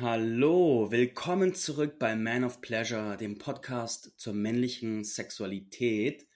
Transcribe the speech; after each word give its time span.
Hallo, 0.00 0.92
willkommen 0.92 1.56
zurück 1.56 1.98
bei 1.98 2.14
Man 2.14 2.44
of 2.44 2.60
Pleasure, 2.60 3.16
dem 3.16 3.36
Podcast 3.36 4.12
zur 4.16 4.32
männlichen 4.32 5.02
Sexualität. 5.02 6.28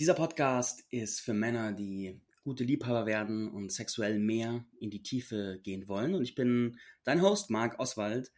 Dieser 0.00 0.14
Podcast 0.14 0.82
ist 0.88 1.20
für 1.20 1.34
Männer, 1.34 1.72
die 1.72 2.18
gute 2.44 2.64
Liebhaber 2.64 3.04
werden 3.04 3.50
und 3.50 3.70
sexuell 3.70 4.18
mehr 4.18 4.64
in 4.80 4.88
die 4.88 5.02
Tiefe 5.02 5.60
gehen 5.62 5.86
wollen. 5.86 6.14
Und 6.14 6.22
ich 6.22 6.34
bin 6.34 6.78
dein 7.04 7.20
Host, 7.20 7.50
Marc 7.50 7.78
Oswald. 7.78 8.32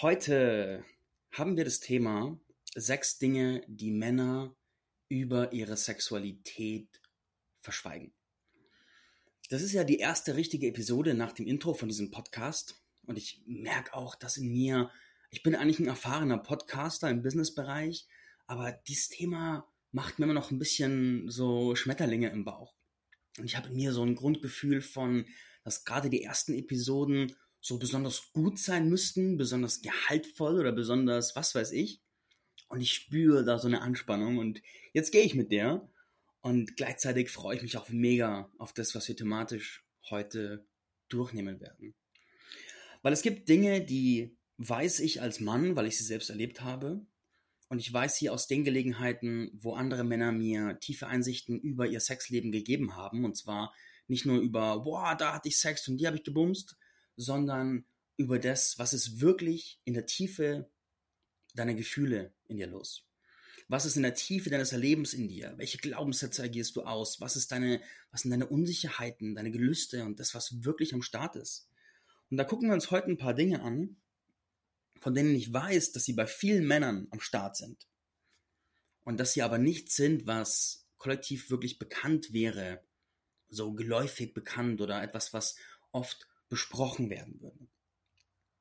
Heute 0.00 0.82
haben 1.30 1.58
wir 1.58 1.66
das 1.66 1.78
Thema 1.78 2.40
sechs 2.74 3.18
Dinge, 3.18 3.62
die 3.68 3.90
Männer 3.90 4.56
über 5.10 5.52
ihre 5.52 5.76
Sexualität 5.76 7.02
verschweigen. 7.60 8.14
Das 9.50 9.60
ist 9.60 9.72
ja 9.74 9.84
die 9.84 9.98
erste 9.98 10.34
richtige 10.34 10.66
Episode 10.66 11.12
nach 11.12 11.32
dem 11.32 11.46
Intro 11.46 11.74
von 11.74 11.88
diesem 11.88 12.10
Podcast. 12.10 12.80
Und 13.06 13.16
ich 13.16 13.42
merke 13.46 13.94
auch, 13.94 14.14
dass 14.14 14.36
in 14.36 14.48
mir, 14.48 14.90
ich 15.30 15.42
bin 15.42 15.54
eigentlich 15.54 15.78
ein 15.78 15.86
erfahrener 15.86 16.38
Podcaster 16.38 17.08
im 17.10 17.22
Businessbereich, 17.22 18.06
aber 18.46 18.72
dieses 18.72 19.08
Thema 19.08 19.66
macht 19.92 20.18
mir 20.18 20.24
immer 20.24 20.34
noch 20.34 20.50
ein 20.50 20.58
bisschen 20.58 21.30
so 21.30 21.74
Schmetterlinge 21.74 22.30
im 22.30 22.44
Bauch. 22.44 22.74
Und 23.38 23.44
ich 23.44 23.56
habe 23.56 23.68
in 23.68 23.76
mir 23.76 23.92
so 23.92 24.02
ein 24.02 24.14
Grundgefühl 24.14 24.80
von, 24.80 25.26
dass 25.64 25.84
gerade 25.84 26.10
die 26.10 26.22
ersten 26.22 26.54
Episoden 26.54 27.34
so 27.60 27.78
besonders 27.78 28.32
gut 28.32 28.58
sein 28.58 28.88
müssten, 28.88 29.36
besonders 29.36 29.82
gehaltvoll 29.82 30.60
oder 30.60 30.72
besonders 30.72 31.34
was 31.34 31.54
weiß 31.54 31.72
ich. 31.72 32.00
Und 32.68 32.80
ich 32.80 32.92
spüre 32.92 33.44
da 33.44 33.58
so 33.58 33.68
eine 33.68 33.82
Anspannung 33.82 34.38
und 34.38 34.62
jetzt 34.92 35.12
gehe 35.12 35.22
ich 35.24 35.34
mit 35.34 35.50
der. 35.52 35.88
Und 36.40 36.76
gleichzeitig 36.76 37.30
freue 37.30 37.56
ich 37.56 37.62
mich 37.62 37.76
auch 37.76 37.88
mega 37.88 38.50
auf 38.58 38.72
das, 38.72 38.94
was 38.94 39.08
wir 39.08 39.16
thematisch 39.16 39.84
heute 40.10 40.64
durchnehmen 41.08 41.60
werden. 41.60 41.94
Weil 43.06 43.12
es 43.12 43.22
gibt 43.22 43.48
Dinge, 43.48 43.84
die 43.84 44.36
weiß 44.56 44.98
ich 44.98 45.22
als 45.22 45.38
Mann, 45.38 45.76
weil 45.76 45.86
ich 45.86 45.96
sie 45.96 46.02
selbst 46.02 46.28
erlebt 46.28 46.62
habe. 46.62 47.06
Und 47.68 47.78
ich 47.78 47.92
weiß 47.92 48.16
sie 48.16 48.30
aus 48.30 48.48
den 48.48 48.64
Gelegenheiten, 48.64 49.52
wo 49.54 49.74
andere 49.74 50.02
Männer 50.02 50.32
mir 50.32 50.80
tiefe 50.80 51.06
Einsichten 51.06 51.60
über 51.60 51.86
ihr 51.86 52.00
Sexleben 52.00 52.50
gegeben 52.50 52.96
haben. 52.96 53.24
Und 53.24 53.36
zwar 53.36 53.72
nicht 54.08 54.26
nur 54.26 54.40
über, 54.40 54.82
boah, 54.82 55.14
da 55.16 55.34
hatte 55.34 55.46
ich 55.46 55.60
Sex 55.60 55.86
und 55.86 55.98
die 55.98 56.08
habe 56.08 56.16
ich 56.16 56.24
gebumst, 56.24 56.76
sondern 57.14 57.86
über 58.16 58.40
das, 58.40 58.76
was 58.76 58.92
ist 58.92 59.20
wirklich 59.20 59.80
in 59.84 59.94
der 59.94 60.06
Tiefe 60.06 60.68
deiner 61.54 61.74
Gefühle 61.74 62.34
in 62.48 62.56
dir 62.56 62.66
los. 62.66 63.06
Was 63.68 63.86
ist 63.86 63.94
in 63.94 64.02
der 64.02 64.14
Tiefe 64.14 64.50
deines 64.50 64.72
Erlebens 64.72 65.14
in 65.14 65.28
dir? 65.28 65.54
Welche 65.58 65.78
Glaubenssätze 65.78 66.42
agierst 66.42 66.74
du 66.74 66.82
aus? 66.82 67.20
Was 67.20 67.36
ist 67.36 67.52
deine, 67.52 67.80
was 68.10 68.22
sind 68.22 68.32
deine 68.32 68.48
Unsicherheiten, 68.48 69.36
deine 69.36 69.52
Gelüste 69.52 70.02
und 70.04 70.18
das, 70.18 70.34
was 70.34 70.64
wirklich 70.64 70.92
am 70.92 71.02
Start 71.02 71.36
ist? 71.36 71.68
Und 72.30 72.36
da 72.36 72.44
gucken 72.44 72.68
wir 72.68 72.74
uns 72.74 72.90
heute 72.90 73.08
ein 73.08 73.18
paar 73.18 73.34
Dinge 73.34 73.62
an, 73.62 73.96
von 75.00 75.14
denen 75.14 75.34
ich 75.34 75.52
weiß, 75.52 75.92
dass 75.92 76.04
sie 76.04 76.14
bei 76.14 76.26
vielen 76.26 76.66
Männern 76.66 77.06
am 77.10 77.20
Start 77.20 77.56
sind. 77.56 77.86
Und 79.04 79.18
dass 79.20 79.32
sie 79.32 79.42
aber 79.42 79.58
nicht 79.58 79.92
sind, 79.92 80.26
was 80.26 80.88
kollektiv 80.98 81.50
wirklich 81.50 81.78
bekannt 81.78 82.32
wäre, 82.32 82.82
so 83.48 83.72
geläufig 83.72 84.34
bekannt 84.34 84.80
oder 84.80 85.02
etwas, 85.02 85.32
was 85.32 85.56
oft 85.92 86.26
besprochen 86.48 87.10
werden 87.10 87.40
würde. 87.40 87.68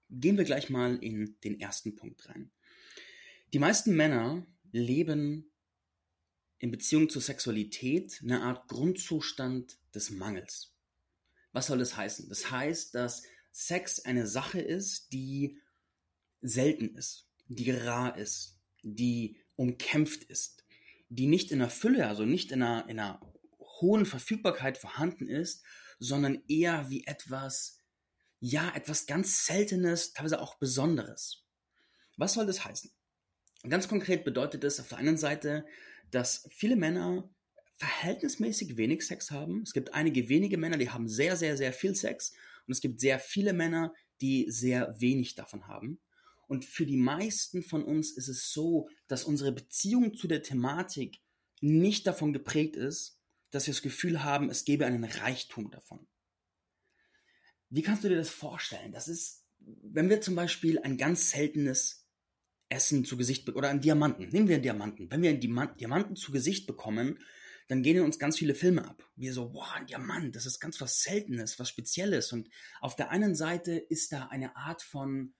Gehen 0.10 0.38
wir 0.38 0.44
gleich 0.44 0.70
mal 0.70 0.98
in 0.98 1.38
den 1.44 1.60
ersten 1.60 1.96
Punkt 1.96 2.30
rein. 2.30 2.52
Die 3.54 3.60
meisten 3.60 3.96
Männer 3.96 4.46
leben 4.72 5.52
in 6.60 6.72
Beziehung 6.72 7.10
zur 7.10 7.22
Sexualität 7.22 8.20
eine 8.22 8.42
Art 8.42 8.68
Grundzustand 8.68 9.78
des 9.94 10.12
Mangels. 10.12 10.74
Was 11.52 11.68
soll 11.68 11.80
das 11.80 11.96
heißen? 11.96 12.30
Das 12.30 12.52
heißt, 12.52 12.94
dass 12.96 13.24
Sex 13.58 14.02
eine 14.02 14.28
Sache 14.28 14.60
ist, 14.60 15.14
die 15.14 15.62
selten 16.42 16.94
ist, 16.94 17.30
die 17.48 17.72
rar 17.72 18.18
ist, 18.18 18.60
die 18.84 19.40
umkämpft 19.56 20.26
ist, 20.26 20.66
die 21.08 21.26
nicht 21.26 21.52
in 21.52 21.60
der 21.60 21.70
Fülle, 21.70 22.06
also 22.10 22.26
nicht 22.26 22.52
in 22.52 22.62
einer, 22.62 22.90
in 22.90 23.00
einer 23.00 23.22
hohen 23.80 24.06
Verfügbarkeit 24.06 24.78
vorhanden 24.78 25.30
ist, 25.30 25.64
sondern 26.00 26.44
eher 26.50 26.90
wie 26.90 27.06
etwas, 27.08 27.82
ja, 28.42 28.74
etwas 28.76 29.06
ganz 29.06 29.46
Seltenes, 29.46 30.12
teilweise 30.12 30.42
auch 30.42 30.56
Besonderes. 30.56 31.46
Was 32.18 32.34
soll 32.34 32.48
das 32.48 32.66
heißen? 32.66 32.92
Ganz 33.70 33.88
konkret 33.88 34.26
bedeutet 34.26 34.66
es 34.66 34.82
auf 34.82 34.90
der 34.90 34.98
einen 34.98 35.18
Seite, 35.18 35.66
dass 36.12 36.46
viele 36.52 36.76
Männer 36.76 37.34
verhältnismäßig 37.78 38.76
wenig 38.76 39.08
Sex 39.08 39.32
haben. 39.32 39.62
Es 39.62 39.72
gibt 39.72 39.94
einige 39.94 40.28
wenige 40.28 40.58
Männer, 40.58 40.78
die 40.78 40.90
haben 40.90 41.08
sehr, 41.08 41.38
sehr, 41.38 41.56
sehr 41.56 41.72
viel 41.72 41.96
Sex 41.96 42.34
und 42.68 42.74
es 42.74 42.82
gibt 42.82 43.00
sehr 43.00 43.20
viele 43.20 43.54
Männer, 43.54 43.94
die 44.22 44.46
sehr 44.50 44.96
wenig 45.00 45.36
davon 45.36 45.68
haben. 45.68 46.00
Und 46.48 46.66
für 46.66 46.86
die 46.86 46.98
meisten 46.98 47.64
von 47.64 47.84
uns 47.84 48.12
ist 48.12 48.28
es 48.28 48.52
so, 48.52 48.90
dass 49.08 49.24
unsere 49.24 49.52
Beziehung 49.52 50.16
zu 50.16 50.28
der 50.28 50.44
Thematik 50.44 51.20
nicht 51.62 52.06
davon 52.06 52.34
geprägt 52.34 52.76
ist, 52.76 53.20
dass 53.52 53.68
wir 53.68 53.74
das 53.74 53.82
Gefühl 53.82 54.24
haben, 54.24 54.50
es 54.50 54.66
gäbe 54.66 54.86
einen 54.86 55.04
Reichtum 55.04 55.72
davon. 55.72 56.08
Wie 57.70 57.82
kannst 57.82 58.04
du 58.04 58.10
dir 58.10 58.18
das 58.18 58.30
vorstellen? 58.30 58.92
Das 58.92 59.08
ist, 59.08 59.46
wenn 59.60 60.10
wir 60.10 60.22
zum 60.22 60.36
Beispiel 60.36 60.80
ein 60.80 60.98
ganz 60.98 61.32
seltenes 61.32 62.08
Essen 62.70 63.06
zu 63.06 63.18
Gesicht 63.18 63.48
oder 63.50 63.70
einen 63.70 63.82
Diamanten, 63.82 64.30
nehmen 64.30 64.48
wir 64.48 64.56
einen 64.56 64.64
Diamanten, 64.64 65.10
wenn 65.10 65.22
wir 65.22 65.30
einen 65.30 65.78
Diamanten 65.78 66.16
zu 66.16 66.32
Gesicht 66.32 66.68
bekommen, 66.68 67.20
dann 67.68 67.82
gehen 67.82 67.98
in 67.98 68.04
uns 68.04 68.20
ganz 68.20 68.38
viele 68.38 68.56
Filme 68.56 68.88
ab. 68.88 69.10
Wir 69.16 69.34
so, 69.34 69.54
wow, 69.54 69.72
ein 69.74 69.88
Diamant, 69.88 70.36
das 70.36 70.46
ist 70.46 70.60
ganz 70.60 70.80
was 70.82 71.02
Seltenes, 71.02 71.58
was 71.60 71.70
Spezielles. 71.70 72.32
Und 72.32 72.50
auf 72.80 72.96
der 72.96 73.10
einen 73.10 73.36
Seite 73.36 73.74
ist 73.74 74.12
da 74.12 74.28
eine 74.28 74.56
Art 74.56 74.82
von, 74.82 75.34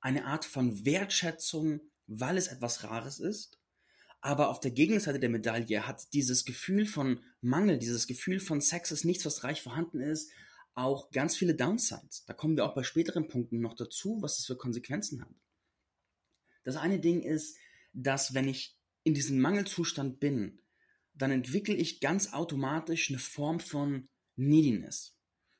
eine 0.00 0.26
Art 0.26 0.44
von 0.44 0.84
Wertschätzung, 0.84 1.80
weil 2.06 2.36
es 2.36 2.48
etwas 2.48 2.84
Rares 2.84 3.20
ist. 3.20 3.58
Aber 4.20 4.48
auf 4.48 4.60
der 4.60 4.70
Gegenseite 4.70 5.20
der 5.20 5.30
Medaille 5.30 5.86
hat 5.86 6.12
dieses 6.12 6.44
Gefühl 6.44 6.86
von 6.86 7.20
Mangel, 7.40 7.78
dieses 7.78 8.06
Gefühl 8.06 8.40
von 8.40 8.60
Sex 8.60 8.90
ist 8.90 9.04
nichts, 9.04 9.24
was 9.24 9.44
reich 9.44 9.62
vorhanden 9.62 10.00
ist, 10.00 10.30
auch 10.74 11.10
ganz 11.10 11.36
viele 11.36 11.54
Downsides. 11.54 12.24
Da 12.26 12.34
kommen 12.34 12.56
wir 12.56 12.66
auch 12.66 12.74
bei 12.74 12.82
späteren 12.82 13.28
Punkten 13.28 13.60
noch 13.60 13.74
dazu, 13.74 14.18
was 14.20 14.36
das 14.36 14.46
für 14.46 14.56
Konsequenzen 14.56 15.22
hat. 15.22 15.34
Das 16.64 16.76
eine 16.76 17.00
Ding 17.00 17.22
ist, 17.22 17.56
dass 17.92 18.34
wenn 18.34 18.48
ich 18.48 18.76
in 19.04 19.14
diesem 19.14 19.40
Mangelzustand 19.40 20.20
bin, 20.20 20.60
dann 21.16 21.30
entwickle 21.30 21.74
ich 21.74 22.00
ganz 22.00 22.32
automatisch 22.32 23.10
eine 23.10 23.18
Form 23.18 23.60
von 23.60 24.08
Neediness. 24.36 25.16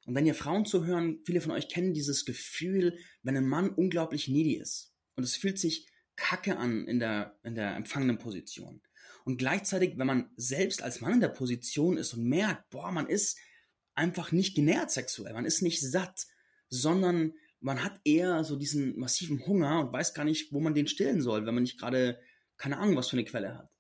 Und 0.07 0.15
wenn 0.15 0.27
ihr 0.27 0.35
Frauen 0.35 0.65
zuhören, 0.65 1.21
viele 1.25 1.41
von 1.41 1.51
euch 1.51 1.69
kennen 1.69 1.93
dieses 1.93 2.25
Gefühl, 2.25 2.99
wenn 3.23 3.37
ein 3.37 3.49
Mann 3.49 3.71
unglaublich 3.71 4.29
needy 4.29 4.55
ist. 4.55 4.95
Und 5.17 5.25
es 5.25 5.37
fühlt 5.37 5.59
sich 5.59 5.89
kacke 6.15 6.57
an 6.57 6.87
in 6.87 7.01
der, 7.01 7.39
in 7.43 7.55
der 7.55 7.75
empfangenen 7.75 8.19
Position. 8.19 8.81
Und 9.25 9.39
gleichzeitig, 9.39 9.99
wenn 9.99 10.07
man 10.07 10.31
selbst 10.37 10.83
als 10.83 11.01
Mann 11.01 11.15
in 11.15 11.21
der 11.21 11.29
Position 11.29 11.97
ist 11.97 12.15
und 12.15 12.25
merkt, 12.25 12.71
boah, 12.71 12.93
man 12.93 13.09
ist 13.09 13.39
einfach 13.95 14.31
nicht 14.31 14.55
genährt 14.55 14.91
sexuell, 14.91 15.35
man 15.35 15.45
ist 15.45 15.63
nicht 15.63 15.81
satt, 15.81 16.27
sondern 16.69 17.33
man 17.61 17.83
hat 17.83 18.01
eher 18.05 18.45
so 18.45 18.57
diesen 18.57 18.97
massiven 18.99 19.45
Hunger 19.47 19.81
und 19.81 19.93
weiß 19.93 20.15
gar 20.15 20.25
nicht, 20.25 20.53
wo 20.53 20.61
man 20.61 20.75
den 20.75 20.87
stillen 20.87 21.21
soll, 21.21 21.47
wenn 21.47 21.55
man 21.55 21.65
nicht 21.65 21.81
gerade 21.81 22.21
keine 22.57 22.79
Ahnung, 22.79 22.97
was 22.97 23.09
für 23.09 23.17
eine 23.17 23.25
Quelle 23.25 23.59
hat. 23.59 23.76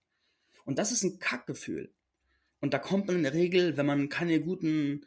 Und 0.66 0.78
das 0.78 0.92
ist 0.92 1.04
ein 1.04 1.18
Kackgefühl. 1.18 1.94
Und 2.60 2.74
da 2.74 2.78
kommt 2.78 3.06
man 3.06 3.16
in 3.16 3.22
der 3.22 3.32
Regel, 3.32 3.76
wenn 3.76 3.86
man 3.86 4.08
keine 4.08 4.40
guten, 4.40 5.06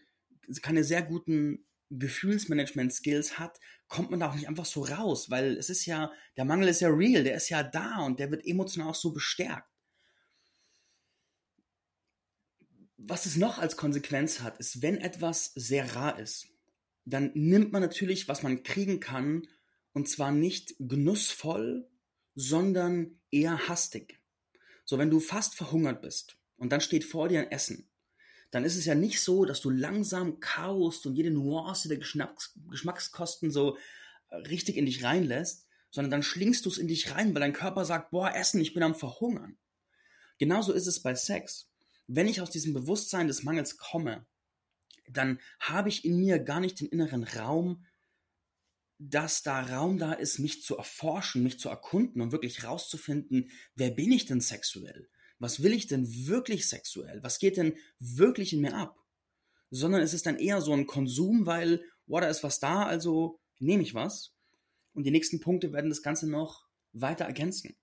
keine 0.62 0.84
sehr 0.84 1.04
guten 1.04 1.66
Gefühlsmanagement-Skills 1.92 3.38
hat, 3.38 3.60
kommt 3.88 4.10
man 4.10 4.20
da 4.20 4.30
auch 4.30 4.36
nicht 4.36 4.48
einfach 4.48 4.66
so 4.66 4.84
raus, 4.84 5.30
weil 5.30 5.58
es 5.58 5.70
ist 5.70 5.86
ja, 5.86 6.12
der 6.38 6.46
Mangel 6.46 6.70
ist 6.70 6.80
ja 6.80 6.90
real, 6.90 7.24
der 7.24 7.36
ist 7.36 7.50
ja 7.50 7.64
da 7.64 8.06
und 8.06 8.20
der 8.20 8.32
wird 8.32 8.46
emotional 8.46 8.90
auch 8.90 8.96
so 8.96 9.12
bestärkt. 9.12 9.68
Was 12.98 13.26
es 13.26 13.36
noch 13.36 13.58
als 13.58 13.76
Konsequenz 13.76 14.42
hat, 14.42 14.60
ist, 14.60 14.82
wenn 14.82 14.98
etwas 14.98 15.52
sehr 15.56 15.96
rar 15.96 16.20
ist, 16.20 16.48
dann 17.06 17.32
nimmt 17.34 17.72
man 17.72 17.82
natürlich, 17.82 18.28
was 18.28 18.44
man 18.44 18.64
kriegen 18.64 19.00
kann, 19.00 19.48
und 19.94 20.08
zwar 20.08 20.32
nicht 20.32 20.76
genussvoll, 20.80 21.90
sondern 22.36 23.20
eher 23.32 23.68
hastig. 23.68 24.19
So, 24.90 24.98
wenn 24.98 25.12
du 25.12 25.20
fast 25.20 25.54
verhungert 25.54 26.02
bist 26.02 26.40
und 26.58 26.72
dann 26.72 26.82
steht 26.82 27.04
vor 27.04 27.30
dir 27.30 27.42
ein 27.42 27.52
Essen, 27.52 27.92
dann 28.50 28.66
ist 28.66 28.76
es 28.76 28.86
ja 28.86 28.96
nicht 28.96 29.22
so, 29.22 29.46
dass 29.46 29.62
du 29.62 29.70
langsam 29.70 30.40
kaust 30.40 31.06
und 31.06 31.14
jede 31.14 31.30
Nuance 31.30 31.90
der 31.90 32.00
Geschmacks 32.00 32.58
Geschmackskosten 32.72 33.52
so 33.52 33.78
äh, 34.30 34.38
richtig 34.38 34.78
in 34.78 34.88
dich 34.88 35.04
reinlässt, 35.04 35.68
sondern 35.92 36.10
dann 36.10 36.24
schlingst 36.24 36.66
du 36.66 36.72
es 36.72 36.80
in 36.80 36.88
dich 36.88 37.12
rein, 37.12 37.36
weil 37.36 37.42
dein 37.42 37.54
Körper 37.54 37.86
sagt, 37.86 38.10
boah, 38.10 38.34
Essen, 38.34 38.62
ich 38.62 38.74
bin 38.74 38.82
am 38.82 38.96
Verhungern. 38.96 39.60
Genauso 40.40 40.74
ist 40.74 40.88
es 40.88 41.04
bei 41.04 41.14
Sex. 41.14 41.70
Wenn 42.08 42.28
ich 42.28 42.42
aus 42.42 42.50
diesem 42.50 42.74
Bewusstsein 42.74 43.28
des 43.28 43.44
Mangels 43.44 43.78
komme, 43.78 44.26
dann 45.08 45.40
habe 45.60 45.90
ich 45.90 46.04
in 46.04 46.18
mir 46.18 46.40
gar 46.40 46.62
nicht 46.62 46.80
den 46.80 46.88
inneren 46.88 47.26
Raum, 47.26 47.86
dass 49.00 49.44
da 49.44 49.62
Raum 49.62 49.98
da 49.98 50.12
ist, 50.12 50.40
mich 50.40 50.62
zu 50.62 50.78
erforschen, 50.78 51.42
mich 51.42 51.58
zu 51.58 51.70
erkunden 51.70 52.22
und 52.22 52.34
wirklich 52.34 52.66
rauszufinden, 52.66 53.50
wer 53.76 53.92
bin 53.92 54.12
ich 54.12 54.26
denn 54.26 54.42
sexuell? 54.42 55.10
Was 55.40 55.64
will 55.64 55.72
ich 55.72 55.88
denn 55.88 56.06
wirklich 56.28 56.68
sexuell? 56.68 57.24
Was 57.24 57.40
geht 57.40 57.56
denn 57.56 57.78
wirklich 58.00 58.52
in 58.52 58.60
mir 58.60 58.76
ab? 58.76 58.98
Sondern 59.72 60.02
es 60.02 60.14
ist 60.14 60.26
dann 60.26 60.38
eher 60.38 60.62
so 60.62 60.74
ein 60.74 60.86
Konsum, 60.86 61.46
weil, 61.46 61.82
wow, 62.08 62.20
da 62.20 62.28
ist 62.28 62.44
was 62.44 62.60
da, 62.60 62.84
also 62.84 63.40
nehme 63.60 63.84
ich 63.84 63.94
was. 63.94 64.34
Und 64.94 65.06
die 65.06 65.12
nächsten 65.12 65.40
Punkte 65.40 65.72
werden 65.72 65.90
das 65.90 66.02
Ganze 66.02 66.30
noch 66.30 66.68
weiter 66.92 67.24
ergänzen. 67.24 67.78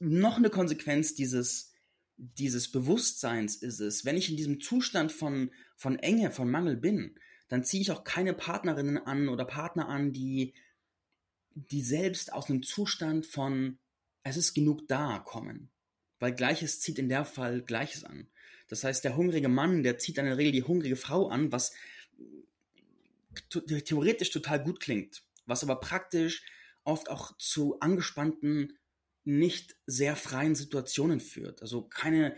Noch 0.00 0.38
eine 0.38 0.50
Konsequenz 0.50 1.14
dieses, 1.14 1.72
dieses 2.16 2.72
Bewusstseins 2.72 3.56
ist 3.56 3.78
es, 3.78 4.04
wenn 4.04 4.16
ich 4.16 4.28
in 4.28 4.36
diesem 4.36 4.60
Zustand 4.60 5.12
von, 5.12 5.52
von 5.76 6.00
Enge, 6.00 6.32
von 6.32 6.50
Mangel 6.50 6.76
bin, 6.76 7.16
dann 7.48 7.64
ziehe 7.64 7.80
ich 7.80 7.90
auch 7.90 8.04
keine 8.04 8.34
Partnerinnen 8.34 8.98
an 8.98 9.28
oder 9.28 9.44
Partner 9.44 9.88
an, 9.88 10.12
die, 10.12 10.54
die 11.54 11.82
selbst 11.82 12.32
aus 12.32 12.50
einem 12.50 12.62
Zustand 12.62 13.26
von 13.26 13.78
es 14.22 14.36
ist 14.36 14.54
genug 14.54 14.88
da 14.88 15.20
kommen. 15.20 15.70
Weil 16.18 16.34
Gleiches 16.34 16.80
zieht 16.80 16.98
in 16.98 17.08
der 17.08 17.24
Fall 17.24 17.62
Gleiches 17.62 18.04
an. 18.04 18.28
Das 18.68 18.82
heißt, 18.82 19.04
der 19.04 19.16
hungrige 19.16 19.48
Mann, 19.48 19.82
der 19.82 19.98
zieht 19.98 20.18
in 20.18 20.24
der 20.24 20.38
Regel 20.38 20.52
die 20.52 20.64
hungrige 20.64 20.96
Frau 20.96 21.28
an, 21.28 21.52
was 21.52 21.72
theoretisch 23.50 24.30
total 24.30 24.62
gut 24.62 24.80
klingt, 24.80 25.22
was 25.44 25.62
aber 25.62 25.78
praktisch 25.78 26.44
oft 26.82 27.10
auch 27.10 27.36
zu 27.36 27.78
angespannten, 27.80 28.78
nicht 29.24 29.76
sehr 29.86 30.16
freien 30.16 30.54
Situationen 30.54 31.20
führt. 31.20 31.60
Also 31.60 31.82
keine, 31.82 32.36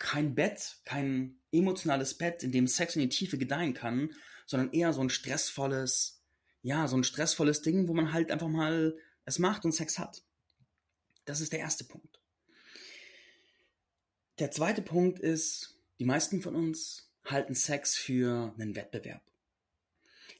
kein 0.00 0.34
Bett, 0.34 0.78
kein 0.84 1.38
emotionales 1.52 2.18
Bett, 2.18 2.42
in 2.42 2.50
dem 2.50 2.66
Sex 2.66 2.96
in 2.96 3.02
die 3.02 3.08
Tiefe 3.08 3.38
gedeihen 3.38 3.74
kann, 3.74 4.12
sondern 4.46 4.72
eher 4.72 4.92
so 4.92 5.02
ein 5.02 5.10
stressvolles, 5.10 6.24
ja, 6.62 6.88
so 6.88 6.96
ein 6.96 7.04
stressvolles 7.04 7.62
Ding, 7.62 7.86
wo 7.86 7.94
man 7.94 8.12
halt 8.12 8.32
einfach 8.32 8.48
mal 8.48 8.96
es 9.24 9.38
macht 9.38 9.64
und 9.64 9.72
Sex 9.72 9.98
hat. 9.98 10.22
Das 11.26 11.40
ist 11.40 11.52
der 11.52 11.60
erste 11.60 11.84
Punkt. 11.84 12.18
Der 14.38 14.50
zweite 14.50 14.82
Punkt 14.82 15.20
ist, 15.20 15.78
die 16.00 16.06
meisten 16.06 16.40
von 16.40 16.56
uns 16.56 17.12
halten 17.24 17.54
Sex 17.54 17.94
für 17.94 18.54
einen 18.58 18.74
Wettbewerb. 18.74 19.22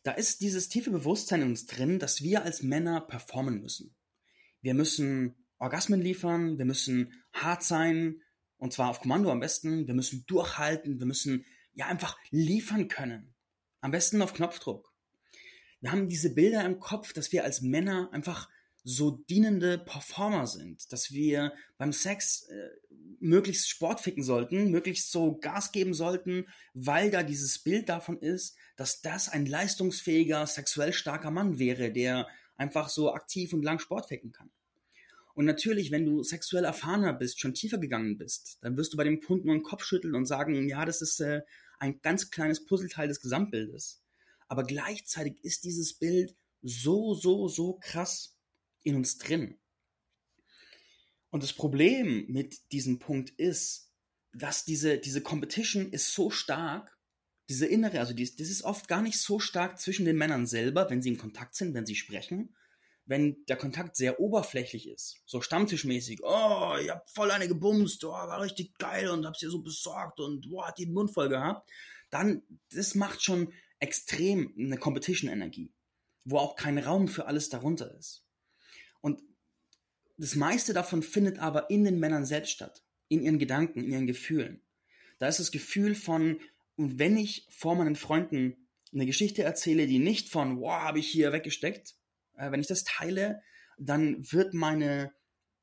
Da 0.02 0.12
ist 0.12 0.40
dieses 0.40 0.70
tiefe 0.70 0.90
Bewusstsein 0.90 1.42
in 1.42 1.48
uns 1.48 1.66
drin, 1.66 1.98
dass 1.98 2.22
wir 2.22 2.42
als 2.42 2.62
Männer 2.62 3.02
performen 3.02 3.60
müssen. 3.60 3.94
Wir 4.62 4.72
müssen 4.72 5.34
Orgasmen 5.58 6.00
liefern, 6.00 6.56
wir 6.56 6.64
müssen 6.64 7.12
hart 7.34 7.62
sein, 7.62 8.22
und 8.60 8.72
zwar 8.72 8.90
auf 8.90 9.00
Kommando 9.00 9.30
am 9.32 9.40
besten, 9.40 9.86
wir 9.86 9.94
müssen 9.94 10.24
durchhalten, 10.26 10.98
wir 10.98 11.06
müssen 11.06 11.44
ja 11.72 11.86
einfach 11.86 12.16
liefern 12.30 12.88
können. 12.88 13.34
Am 13.80 13.90
besten 13.90 14.20
auf 14.20 14.34
Knopfdruck. 14.34 14.92
Wir 15.80 15.90
haben 15.92 16.08
diese 16.08 16.34
Bilder 16.34 16.64
im 16.66 16.78
Kopf, 16.78 17.14
dass 17.14 17.32
wir 17.32 17.42
als 17.42 17.62
Männer 17.62 18.10
einfach 18.12 18.50
so 18.84 19.10
dienende 19.10 19.78
Performer 19.78 20.46
sind, 20.46 20.92
dass 20.92 21.10
wir 21.10 21.54
beim 21.78 21.92
Sex 21.92 22.48
äh, 22.48 22.68
möglichst 23.18 23.68
Sport 23.68 24.00
ficken 24.00 24.22
sollten, 24.22 24.70
möglichst 24.70 25.10
so 25.10 25.38
Gas 25.38 25.72
geben 25.72 25.94
sollten, 25.94 26.46
weil 26.74 27.10
da 27.10 27.22
dieses 27.22 27.58
Bild 27.58 27.88
davon 27.88 28.18
ist, 28.18 28.56
dass 28.76 29.00
das 29.00 29.30
ein 29.30 29.46
leistungsfähiger, 29.46 30.46
sexuell 30.46 30.92
starker 30.92 31.30
Mann 31.30 31.58
wäre, 31.58 31.92
der 31.92 32.28
einfach 32.56 32.90
so 32.90 33.12
aktiv 33.12 33.54
und 33.54 33.62
lang 33.62 33.78
Sport 33.78 34.08
ficken 34.08 34.32
kann. 34.32 34.50
Und 35.34 35.44
natürlich, 35.44 35.90
wenn 35.90 36.04
du 36.04 36.22
sexuell 36.22 36.64
erfahrener 36.64 37.12
bist, 37.12 37.40
schon 37.40 37.54
tiefer 37.54 37.78
gegangen 37.78 38.18
bist, 38.18 38.58
dann 38.62 38.76
wirst 38.76 38.92
du 38.92 38.96
bei 38.96 39.04
dem 39.04 39.20
Punkt 39.20 39.44
nur 39.44 39.54
den 39.54 39.62
Kopf 39.62 39.84
schütteln 39.84 40.14
und 40.14 40.26
sagen, 40.26 40.68
ja, 40.68 40.84
das 40.84 41.02
ist 41.02 41.20
äh, 41.20 41.42
ein 41.78 42.00
ganz 42.02 42.30
kleines 42.30 42.64
Puzzleteil 42.64 43.08
des 43.08 43.20
Gesamtbildes. 43.20 44.02
Aber 44.48 44.64
gleichzeitig 44.64 45.42
ist 45.42 45.64
dieses 45.64 45.94
Bild 45.94 46.36
so, 46.62 47.14
so, 47.14 47.48
so 47.48 47.78
krass 47.80 48.36
in 48.82 48.96
uns 48.96 49.18
drin. 49.18 49.58
Und 51.30 51.42
das 51.42 51.52
Problem 51.52 52.26
mit 52.28 52.58
diesem 52.72 52.98
Punkt 52.98 53.30
ist, 53.30 53.92
dass 54.32 54.64
diese, 54.64 54.98
diese 54.98 55.22
Competition 55.22 55.90
ist 55.92 56.12
so 56.12 56.30
stark, 56.30 56.96
diese 57.48 57.66
innere, 57.66 58.00
also 58.00 58.12
die, 58.12 58.24
das 58.24 58.48
ist 58.48 58.62
oft 58.62 58.88
gar 58.88 59.02
nicht 59.02 59.20
so 59.20 59.38
stark 59.38 59.80
zwischen 59.80 60.04
den 60.04 60.16
Männern 60.16 60.46
selber, 60.46 60.88
wenn 60.90 61.02
sie 61.02 61.10
in 61.10 61.18
Kontakt 61.18 61.54
sind, 61.54 61.74
wenn 61.74 61.86
sie 61.86 61.96
sprechen, 61.96 62.54
wenn 63.10 63.44
der 63.46 63.56
Kontakt 63.56 63.96
sehr 63.96 64.20
oberflächlich 64.20 64.88
ist, 64.88 65.20
so 65.26 65.40
stammtischmäßig, 65.40 66.20
oh, 66.22 66.76
ich 66.80 66.90
hab 66.90 67.10
voll 67.10 67.32
eine 67.32 67.48
gebumst, 67.48 68.04
oh, 68.04 68.12
war 68.12 68.40
richtig 68.40 68.78
geil 68.78 69.10
und 69.10 69.26
hab's 69.26 69.40
dir 69.40 69.50
so 69.50 69.62
besorgt 69.62 70.20
und 70.20 70.48
boah, 70.48 70.68
hat 70.68 70.78
die 70.78 70.84
den 70.84 70.94
Mund 70.94 71.12
voll 71.12 71.28
gehabt, 71.28 71.68
dann, 72.10 72.44
das 72.72 72.94
macht 72.94 73.20
schon 73.20 73.52
extrem 73.80 74.54
eine 74.56 74.76
Competition-Energie, 74.76 75.72
wo 76.24 76.38
auch 76.38 76.54
kein 76.54 76.78
Raum 76.78 77.08
für 77.08 77.26
alles 77.26 77.48
darunter 77.48 77.92
ist. 77.98 78.24
Und 79.00 79.20
das 80.16 80.36
meiste 80.36 80.72
davon 80.72 81.02
findet 81.02 81.40
aber 81.40 81.68
in 81.68 81.82
den 81.82 81.98
Männern 81.98 82.24
selbst 82.24 82.52
statt, 82.52 82.84
in 83.08 83.24
ihren 83.24 83.40
Gedanken, 83.40 83.82
in 83.82 83.90
ihren 83.90 84.06
Gefühlen. 84.06 84.62
Da 85.18 85.26
ist 85.26 85.40
das 85.40 85.50
Gefühl 85.50 85.96
von, 85.96 86.40
wenn 86.76 87.16
ich 87.16 87.48
vor 87.50 87.74
meinen 87.74 87.96
Freunden 87.96 88.68
eine 88.92 89.06
Geschichte 89.06 89.42
erzähle, 89.42 89.88
die 89.88 89.98
nicht 89.98 90.28
von, 90.28 90.60
wow, 90.60 90.80
habe 90.80 91.00
ich 91.00 91.08
hier 91.08 91.32
weggesteckt, 91.32 91.96
äh, 92.40 92.50
wenn 92.50 92.60
ich 92.60 92.66
das 92.66 92.84
teile, 92.84 93.42
dann 93.78 94.30
wird 94.32 94.54
meine, 94.54 95.12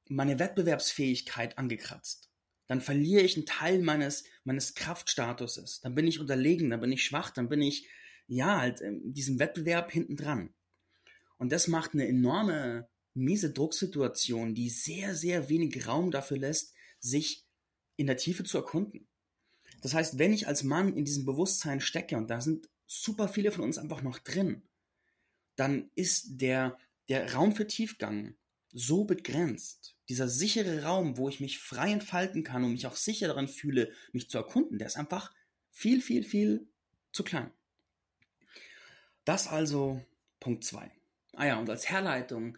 meine 0.07 0.39
Wettbewerbsfähigkeit 0.39 1.57
angekratzt. 1.57 2.31
Dann 2.67 2.81
verliere 2.81 3.21
ich 3.21 3.37
einen 3.37 3.45
Teil 3.45 3.79
meines, 3.81 4.25
meines 4.43 4.75
Kraftstatuses. 4.75 5.79
Dann 5.81 5.95
bin 5.95 6.07
ich 6.07 6.19
unterlegen, 6.19 6.69
dann 6.69 6.81
bin 6.81 6.91
ich 6.91 7.03
schwach, 7.03 7.29
dann 7.31 7.49
bin 7.49 7.61
ich, 7.61 7.87
ja, 8.27 8.59
halt 8.59 8.81
in 8.81 9.13
diesem 9.13 9.39
Wettbewerb 9.39 9.91
hinten 9.91 10.17
dran. 10.17 10.53
Und 11.37 11.51
das 11.51 11.67
macht 11.67 11.93
eine 11.93 12.07
enorme 12.07 12.89
miese 13.13 13.53
Drucksituation, 13.53 14.53
die 14.53 14.69
sehr, 14.69 15.15
sehr 15.15 15.49
wenig 15.49 15.87
Raum 15.87 16.11
dafür 16.11 16.37
lässt, 16.37 16.73
sich 16.99 17.45
in 17.95 18.07
der 18.07 18.17
Tiefe 18.17 18.43
zu 18.43 18.57
erkunden. 18.57 19.07
Das 19.81 19.93
heißt, 19.93 20.19
wenn 20.19 20.33
ich 20.33 20.47
als 20.47 20.63
Mann 20.63 20.95
in 20.95 21.05
diesem 21.05 21.25
Bewusstsein 21.25 21.79
stecke, 21.79 22.17
und 22.17 22.29
da 22.29 22.41
sind 22.41 22.69
super 22.85 23.27
viele 23.27 23.51
von 23.51 23.63
uns 23.63 23.77
einfach 23.77 24.01
noch 24.01 24.19
drin, 24.19 24.63
dann 25.57 25.91
ist 25.95 26.41
der, 26.41 26.77
der 27.09 27.33
Raum 27.33 27.53
für 27.53 27.67
Tiefgang 27.67 28.35
so 28.71 29.03
begrenzt. 29.03 29.95
Dieser 30.07 30.29
sichere 30.29 30.83
Raum, 30.83 31.17
wo 31.17 31.27
ich 31.27 31.39
mich 31.39 31.59
frei 31.59 31.91
entfalten 31.91 32.43
kann 32.43 32.63
und 32.63 32.71
mich 32.71 32.87
auch 32.87 32.95
sicher 32.95 33.27
daran 33.27 33.49
fühle, 33.49 33.91
mich 34.13 34.29
zu 34.29 34.37
erkunden, 34.37 34.77
der 34.77 34.87
ist 34.87 34.97
einfach 34.97 35.33
viel, 35.71 36.01
viel, 36.01 36.23
viel 36.23 36.69
zu 37.11 37.23
klein. 37.23 37.51
Das 39.25 39.47
also 39.47 40.01
Punkt 40.39 40.63
2. 40.63 40.89
Ah 41.33 41.45
ja, 41.45 41.59
und 41.59 41.69
als 41.69 41.89
Herleitung 41.89 42.57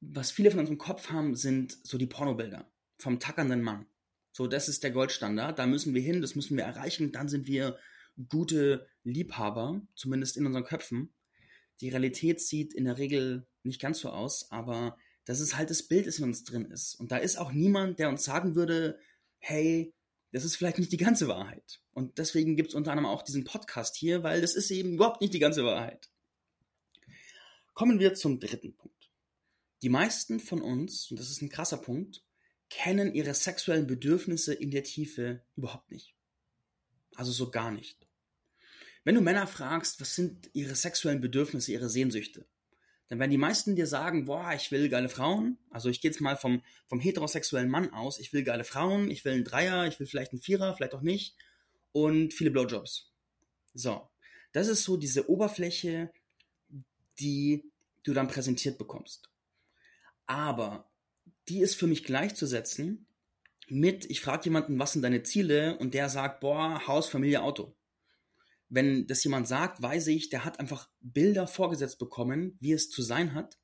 was 0.00 0.30
viele 0.30 0.50
von 0.50 0.60
uns 0.60 0.70
im 0.70 0.78
Kopf 0.78 1.10
haben, 1.10 1.34
sind 1.34 1.76
so 1.82 1.98
die 1.98 2.06
Pornobilder 2.06 2.70
vom 2.98 3.18
tackernden 3.18 3.62
Mann. 3.62 3.86
So, 4.32 4.46
das 4.46 4.68
ist 4.68 4.82
der 4.82 4.90
Goldstandard, 4.90 5.58
da 5.58 5.66
müssen 5.66 5.94
wir 5.94 6.02
hin, 6.02 6.20
das 6.20 6.34
müssen 6.34 6.56
wir 6.56 6.64
erreichen, 6.64 7.12
dann 7.12 7.28
sind 7.28 7.46
wir 7.46 7.78
gute 8.28 8.86
Liebhaber, 9.02 9.80
zumindest 9.94 10.36
in 10.36 10.46
unseren 10.46 10.64
Köpfen. 10.64 11.12
Die 11.80 11.90
Realität 11.90 12.40
sieht 12.40 12.74
in 12.74 12.84
der 12.84 12.98
Regel 12.98 13.46
nicht 13.62 13.80
ganz 13.80 14.00
so 14.00 14.10
aus, 14.10 14.50
aber 14.50 14.96
das 15.24 15.40
ist 15.40 15.56
halt 15.56 15.70
das 15.70 15.82
Bild, 15.82 16.06
das 16.06 16.18
in 16.18 16.24
uns 16.24 16.44
drin 16.44 16.66
ist. 16.66 16.94
Und 16.94 17.12
da 17.12 17.16
ist 17.16 17.36
auch 17.36 17.52
niemand, 17.52 17.98
der 17.98 18.08
uns 18.08 18.24
sagen 18.24 18.54
würde, 18.54 18.98
hey, 19.38 19.92
das 20.32 20.44
ist 20.44 20.56
vielleicht 20.56 20.78
nicht 20.78 20.92
die 20.92 20.96
ganze 20.96 21.28
Wahrheit. 21.28 21.80
Und 21.92 22.18
deswegen 22.18 22.56
gibt 22.56 22.70
es 22.70 22.74
unter 22.74 22.92
anderem 22.92 23.10
auch 23.10 23.22
diesen 23.22 23.44
Podcast 23.44 23.96
hier, 23.96 24.22
weil 24.22 24.40
das 24.40 24.54
ist 24.54 24.70
eben 24.70 24.94
überhaupt 24.94 25.20
nicht 25.20 25.34
die 25.34 25.38
ganze 25.38 25.64
Wahrheit. 25.64 26.10
Kommen 27.74 27.98
wir 27.98 28.14
zum 28.14 28.40
dritten 28.40 28.74
Punkt. 28.74 29.10
Die 29.82 29.88
meisten 29.88 30.40
von 30.40 30.62
uns, 30.62 31.10
und 31.10 31.18
das 31.18 31.30
ist 31.30 31.42
ein 31.42 31.48
krasser 31.48 31.78
Punkt, 31.78 32.24
kennen 32.70 33.14
ihre 33.14 33.34
sexuellen 33.34 33.86
Bedürfnisse 33.86 34.54
in 34.54 34.70
der 34.70 34.82
Tiefe 34.82 35.44
überhaupt 35.56 35.90
nicht. 35.90 36.14
Also 37.14 37.32
so 37.32 37.50
gar 37.50 37.70
nicht. 37.70 38.05
Wenn 39.06 39.14
du 39.14 39.20
Männer 39.20 39.46
fragst, 39.46 40.00
was 40.00 40.16
sind 40.16 40.50
ihre 40.52 40.74
sexuellen 40.74 41.20
Bedürfnisse, 41.20 41.70
ihre 41.70 41.88
Sehnsüchte, 41.88 42.44
dann 43.06 43.20
werden 43.20 43.30
die 43.30 43.38
meisten 43.38 43.76
dir 43.76 43.86
sagen, 43.86 44.24
boah, 44.24 44.52
ich 44.52 44.72
will 44.72 44.88
geile 44.88 45.08
Frauen. 45.08 45.58
Also 45.70 45.88
ich 45.88 46.00
gehe 46.00 46.10
jetzt 46.10 46.20
mal 46.20 46.36
vom, 46.36 46.60
vom 46.86 46.98
heterosexuellen 46.98 47.70
Mann 47.70 47.92
aus. 47.92 48.18
Ich 48.18 48.32
will 48.32 48.42
geile 48.42 48.64
Frauen, 48.64 49.08
ich 49.08 49.24
will 49.24 49.34
einen 49.34 49.44
Dreier, 49.44 49.86
ich 49.86 50.00
will 50.00 50.08
vielleicht 50.08 50.32
einen 50.32 50.42
Vierer, 50.42 50.74
vielleicht 50.74 50.92
auch 50.92 51.02
nicht. 51.02 51.36
Und 51.92 52.34
viele 52.34 52.50
Blowjobs. 52.50 53.12
So. 53.74 54.08
Das 54.50 54.66
ist 54.66 54.82
so 54.82 54.96
diese 54.96 55.30
Oberfläche, 55.30 56.10
die 57.20 57.62
du 58.02 58.12
dann 58.12 58.26
präsentiert 58.26 58.76
bekommst. 58.76 59.30
Aber 60.26 60.90
die 61.48 61.60
ist 61.60 61.76
für 61.76 61.86
mich 61.86 62.02
gleichzusetzen 62.02 63.06
mit, 63.68 64.10
ich 64.10 64.20
frage 64.20 64.46
jemanden, 64.46 64.80
was 64.80 64.94
sind 64.94 65.02
deine 65.02 65.22
Ziele? 65.22 65.78
Und 65.78 65.94
der 65.94 66.08
sagt, 66.08 66.40
boah, 66.40 66.84
Haus, 66.88 67.08
Familie, 67.08 67.44
Auto. 67.44 67.76
Wenn 68.68 69.06
das 69.06 69.22
jemand 69.24 69.46
sagt, 69.46 69.80
weiß 69.82 70.08
ich, 70.08 70.28
der 70.28 70.44
hat 70.44 70.58
einfach 70.58 70.90
Bilder 71.00 71.46
vorgesetzt 71.46 71.98
bekommen, 71.98 72.56
wie 72.60 72.72
es 72.72 72.90
zu 72.90 73.02
sein 73.02 73.34
hat, 73.34 73.58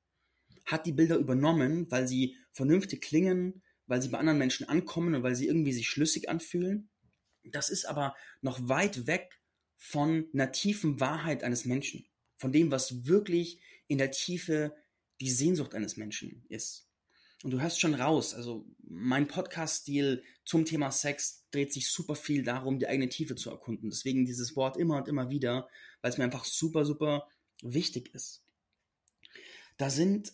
hat 0.65 0.87
die 0.87 0.93
Bilder 0.93 1.17
übernommen, 1.17 1.91
weil 1.91 2.07
sie 2.07 2.37
vernünftig 2.53 3.03
klingen, 3.03 3.63
weil 3.87 4.01
sie 4.01 4.09
bei 4.09 4.19
anderen 4.19 4.39
Menschen 4.39 4.69
ankommen 4.69 5.15
und 5.15 5.23
weil 5.23 5.35
sie 5.35 5.47
irgendwie 5.47 5.73
sich 5.73 5.89
schlüssig 5.89 6.29
anfühlen. 6.29 6.91
Das 7.45 7.69
ist 7.69 7.85
aber 7.85 8.15
noch 8.41 8.69
weit 8.69 9.07
weg 9.07 9.41
von 9.77 10.29
einer 10.33 10.53
tiefen 10.53 11.01
Wahrheit 11.01 11.43
eines 11.43 11.65
Menschen, 11.65 12.07
von 12.37 12.53
dem, 12.53 12.71
was 12.71 13.07
wirklich 13.07 13.61
in 13.89 13.99
der 13.99 14.13
Tiefe 14.13 14.77
die 15.21 15.31
Sehnsucht 15.31 15.75
eines 15.75 15.97
Menschen 15.97 16.45
ist. 16.49 16.89
Und 17.43 17.51
du 17.51 17.61
hörst 17.61 17.81
schon 17.81 17.95
raus, 17.95 18.35
also 18.35 18.65
mein 18.79 19.27
Podcast-Stil 19.27 20.23
zum 20.45 20.65
Thema 20.65 20.91
Sex 20.91 21.45
dreht 21.51 21.73
sich 21.73 21.91
super 21.91 22.15
viel 22.15 22.45
darum, 22.45 22.79
die 22.79 22.87
eigene 22.87 23.09
Tiefe 23.09 23.35
zu 23.35 23.51
erkunden. 23.51 23.91
Deswegen 23.91 24.25
dieses 24.25 24.55
Wort 24.55 24.77
immer 24.77 24.97
und 24.97 25.09
immer 25.09 25.31
wieder, 25.31 25.69
weil 26.01 26.11
es 26.11 26.19
mir 26.19 26.25
einfach 26.25 26.45
super, 26.45 26.85
super 26.85 27.27
wichtig 27.63 28.15
ist. 28.15 28.43
da 29.77 29.91
sind 29.91 30.33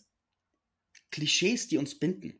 Klischees, 1.11 1.67
die 1.67 1.77
uns 1.77 1.97
binden. 1.97 2.39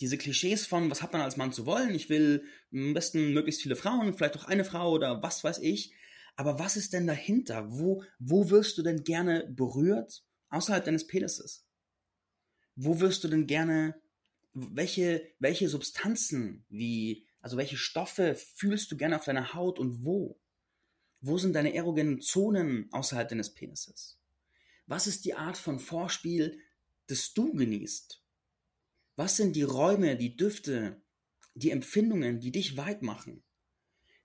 Diese 0.00 0.18
Klischees 0.18 0.66
von, 0.66 0.90
was 0.90 1.02
hat 1.02 1.12
man 1.12 1.22
als 1.22 1.36
Mann 1.36 1.52
zu 1.52 1.66
wollen? 1.66 1.94
Ich 1.94 2.08
will 2.08 2.44
am 2.72 2.94
besten 2.94 3.32
möglichst 3.32 3.62
viele 3.62 3.76
Frauen, 3.76 4.14
vielleicht 4.14 4.36
auch 4.36 4.44
eine 4.44 4.64
Frau 4.64 4.92
oder 4.92 5.22
was 5.22 5.42
weiß 5.42 5.58
ich. 5.58 5.92
Aber 6.36 6.58
was 6.58 6.76
ist 6.76 6.92
denn 6.92 7.06
dahinter? 7.06 7.66
Wo, 7.70 8.04
wo 8.18 8.50
wirst 8.50 8.76
du 8.78 8.82
denn 8.82 9.04
gerne 9.04 9.46
berührt 9.48 10.22
außerhalb 10.50 10.84
deines 10.84 11.06
Penises? 11.06 11.65
Wo 12.76 13.00
wirst 13.00 13.24
du 13.24 13.28
denn 13.28 13.46
gerne, 13.46 14.00
welche, 14.52 15.26
welche 15.38 15.68
Substanzen, 15.68 16.64
wie, 16.68 17.26
also 17.40 17.56
welche 17.56 17.78
Stoffe 17.78 18.34
fühlst 18.34 18.92
du 18.92 18.96
gerne 18.96 19.16
auf 19.16 19.24
deiner 19.24 19.54
Haut 19.54 19.78
und 19.78 20.04
wo? 20.04 20.38
Wo 21.22 21.38
sind 21.38 21.54
deine 21.54 21.74
erogenen 21.74 22.20
Zonen 22.20 22.92
außerhalb 22.92 23.28
deines 23.28 23.54
Penises? 23.54 24.20
Was 24.86 25.06
ist 25.06 25.24
die 25.24 25.34
Art 25.34 25.56
von 25.56 25.80
Vorspiel, 25.80 26.60
das 27.06 27.32
du 27.32 27.54
genießt? 27.54 28.22
Was 29.16 29.36
sind 29.36 29.56
die 29.56 29.62
Räume, 29.62 30.16
die 30.16 30.36
Düfte, 30.36 31.02
die 31.54 31.70
Empfindungen, 31.70 32.40
die 32.40 32.52
dich 32.52 32.76
weit 32.76 33.00
machen? 33.00 33.42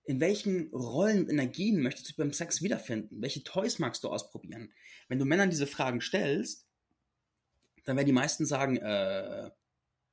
In 0.04 0.20
welchen 0.20 0.68
Rollen 0.74 1.24
und 1.24 1.30
Energien 1.30 1.82
möchtest 1.82 2.10
du 2.10 2.16
beim 2.18 2.34
Sex 2.34 2.62
wiederfinden? 2.62 3.22
Welche 3.22 3.44
Toys 3.44 3.80
magst 3.80 4.04
du 4.04 4.10
ausprobieren? 4.10 4.74
Wenn 5.08 5.20
du 5.20 5.26
Männern 5.26 5.50
diese 5.50 5.68
Fragen 5.68 6.02
stellst, 6.02 6.68
dann 7.84 7.96
werden 7.96 8.08
die 8.08 8.14
meisten 8.14 8.46
sagen, 8.46 8.78
äh, 8.78 9.50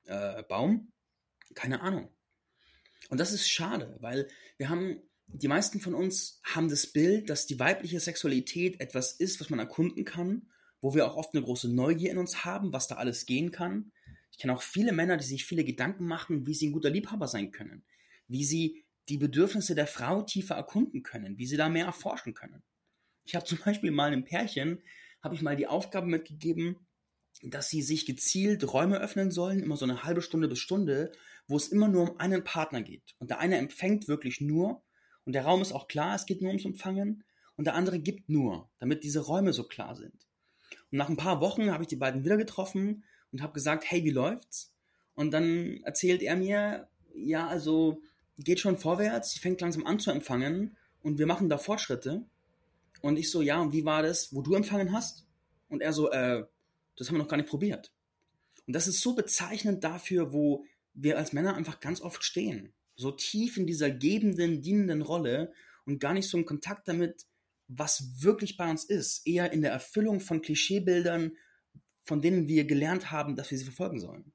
äh, 0.04 0.42
Baum? 0.48 0.92
Keine 1.54 1.80
Ahnung. 1.80 2.08
Und 3.08 3.18
das 3.20 3.32
ist 3.32 3.48
schade, 3.48 3.96
weil 4.00 4.28
wir 4.56 4.68
haben, 4.68 5.00
die 5.26 5.48
meisten 5.48 5.80
von 5.80 5.94
uns 5.94 6.40
haben 6.42 6.68
das 6.68 6.86
Bild, 6.86 7.30
dass 7.30 7.46
die 7.46 7.58
weibliche 7.58 8.00
Sexualität 8.00 8.80
etwas 8.80 9.12
ist, 9.12 9.40
was 9.40 9.50
man 9.50 9.58
erkunden 9.58 10.04
kann, 10.04 10.50
wo 10.80 10.94
wir 10.94 11.06
auch 11.06 11.16
oft 11.16 11.34
eine 11.34 11.42
große 11.42 11.72
Neugier 11.72 12.10
in 12.10 12.18
uns 12.18 12.44
haben, 12.44 12.72
was 12.72 12.88
da 12.88 12.96
alles 12.96 13.26
gehen 13.26 13.50
kann. 13.50 13.92
Ich 14.30 14.38
kenne 14.38 14.54
auch 14.54 14.62
viele 14.62 14.92
Männer, 14.92 15.16
die 15.16 15.26
sich 15.26 15.44
viele 15.44 15.64
Gedanken 15.64 16.06
machen, 16.06 16.46
wie 16.46 16.54
sie 16.54 16.68
ein 16.68 16.72
guter 16.72 16.90
Liebhaber 16.90 17.26
sein 17.26 17.50
können, 17.50 17.84
wie 18.26 18.44
sie 18.44 18.84
die 19.08 19.18
Bedürfnisse 19.18 19.74
der 19.74 19.86
Frau 19.86 20.22
tiefer 20.22 20.54
erkunden 20.54 21.02
können, 21.02 21.38
wie 21.38 21.46
sie 21.46 21.56
da 21.56 21.68
mehr 21.68 21.86
erforschen 21.86 22.34
können. 22.34 22.62
Ich 23.24 23.34
habe 23.34 23.44
zum 23.44 23.58
Beispiel 23.58 23.90
mal 23.90 24.12
einem 24.12 24.24
Pärchen, 24.24 24.82
habe 25.22 25.34
ich 25.34 25.42
mal 25.42 25.56
die 25.56 25.66
Aufgabe 25.66 26.06
mitgegeben, 26.06 26.76
dass 27.42 27.68
sie 27.68 27.82
sich 27.82 28.06
gezielt 28.06 28.72
Räume 28.72 28.98
öffnen 28.98 29.30
sollen, 29.30 29.62
immer 29.62 29.76
so 29.76 29.84
eine 29.84 30.02
halbe 30.02 30.22
Stunde 30.22 30.48
bis 30.48 30.58
Stunde, 30.58 31.12
wo 31.46 31.56
es 31.56 31.68
immer 31.68 31.88
nur 31.88 32.10
um 32.10 32.18
einen 32.18 32.44
Partner 32.44 32.82
geht. 32.82 33.14
Und 33.18 33.30
der 33.30 33.38
eine 33.38 33.56
empfängt 33.56 34.08
wirklich 34.08 34.40
nur, 34.40 34.82
und 35.24 35.34
der 35.34 35.44
Raum 35.44 35.62
ist 35.62 35.72
auch 35.72 35.88
klar, 35.88 36.14
es 36.14 36.26
geht 36.26 36.42
nur 36.42 36.50
ums 36.50 36.64
Empfangen, 36.64 37.24
und 37.56 37.66
der 37.66 37.74
andere 37.74 37.98
gibt 37.98 38.28
nur, 38.28 38.70
damit 38.78 39.02
diese 39.02 39.20
Räume 39.20 39.52
so 39.52 39.64
klar 39.64 39.94
sind. 39.96 40.28
Und 40.90 40.98
nach 40.98 41.08
ein 41.08 41.16
paar 41.16 41.40
Wochen 41.40 41.70
habe 41.70 41.82
ich 41.82 41.88
die 41.88 41.96
beiden 41.96 42.24
wieder 42.24 42.36
getroffen 42.36 43.04
und 43.32 43.42
habe 43.42 43.52
gesagt, 43.52 43.84
hey, 43.90 44.04
wie 44.04 44.10
läuft's? 44.10 44.72
Und 45.14 45.32
dann 45.32 45.80
erzählt 45.82 46.22
er 46.22 46.36
mir, 46.36 46.88
ja, 47.14 47.48
also 47.48 48.00
geht 48.38 48.60
schon 48.60 48.78
vorwärts, 48.78 49.32
sie 49.32 49.40
fängt 49.40 49.60
langsam 49.60 49.86
an 49.86 49.98
zu 49.98 50.10
empfangen 50.12 50.76
und 51.02 51.18
wir 51.18 51.26
machen 51.26 51.48
da 51.48 51.58
Fortschritte. 51.58 52.24
Und 53.00 53.18
ich 53.18 53.30
so, 53.30 53.42
ja, 53.42 53.60
und 53.60 53.72
wie 53.72 53.84
war 53.84 54.02
das, 54.02 54.32
wo 54.32 54.42
du 54.42 54.54
empfangen 54.54 54.92
hast? 54.92 55.26
Und 55.68 55.82
er 55.82 55.92
so, 55.92 56.10
äh, 56.10 56.44
das 56.98 57.08
haben 57.08 57.16
wir 57.16 57.22
noch 57.22 57.28
gar 57.28 57.36
nicht 57.36 57.48
probiert. 57.48 57.92
Und 58.66 58.74
das 58.74 58.88
ist 58.88 59.00
so 59.00 59.14
bezeichnend 59.14 59.84
dafür, 59.84 60.32
wo 60.32 60.64
wir 60.92 61.16
als 61.16 61.32
Männer 61.32 61.54
einfach 61.54 61.80
ganz 61.80 62.00
oft 62.00 62.24
stehen. 62.24 62.74
So 62.96 63.12
tief 63.12 63.56
in 63.56 63.66
dieser 63.66 63.90
gebenden, 63.90 64.60
dienenden 64.60 65.02
Rolle 65.02 65.52
und 65.86 66.00
gar 66.00 66.12
nicht 66.12 66.28
so 66.28 66.36
im 66.36 66.44
Kontakt 66.44 66.88
damit, 66.88 67.26
was 67.68 68.22
wirklich 68.22 68.56
bei 68.56 68.68
uns 68.68 68.84
ist. 68.84 69.26
Eher 69.26 69.52
in 69.52 69.62
der 69.62 69.70
Erfüllung 69.70 70.20
von 70.20 70.42
Klischeebildern, 70.42 71.36
von 72.04 72.20
denen 72.20 72.48
wir 72.48 72.64
gelernt 72.64 73.10
haben, 73.10 73.36
dass 73.36 73.50
wir 73.50 73.58
sie 73.58 73.64
verfolgen 73.64 74.00
sollen. 74.00 74.32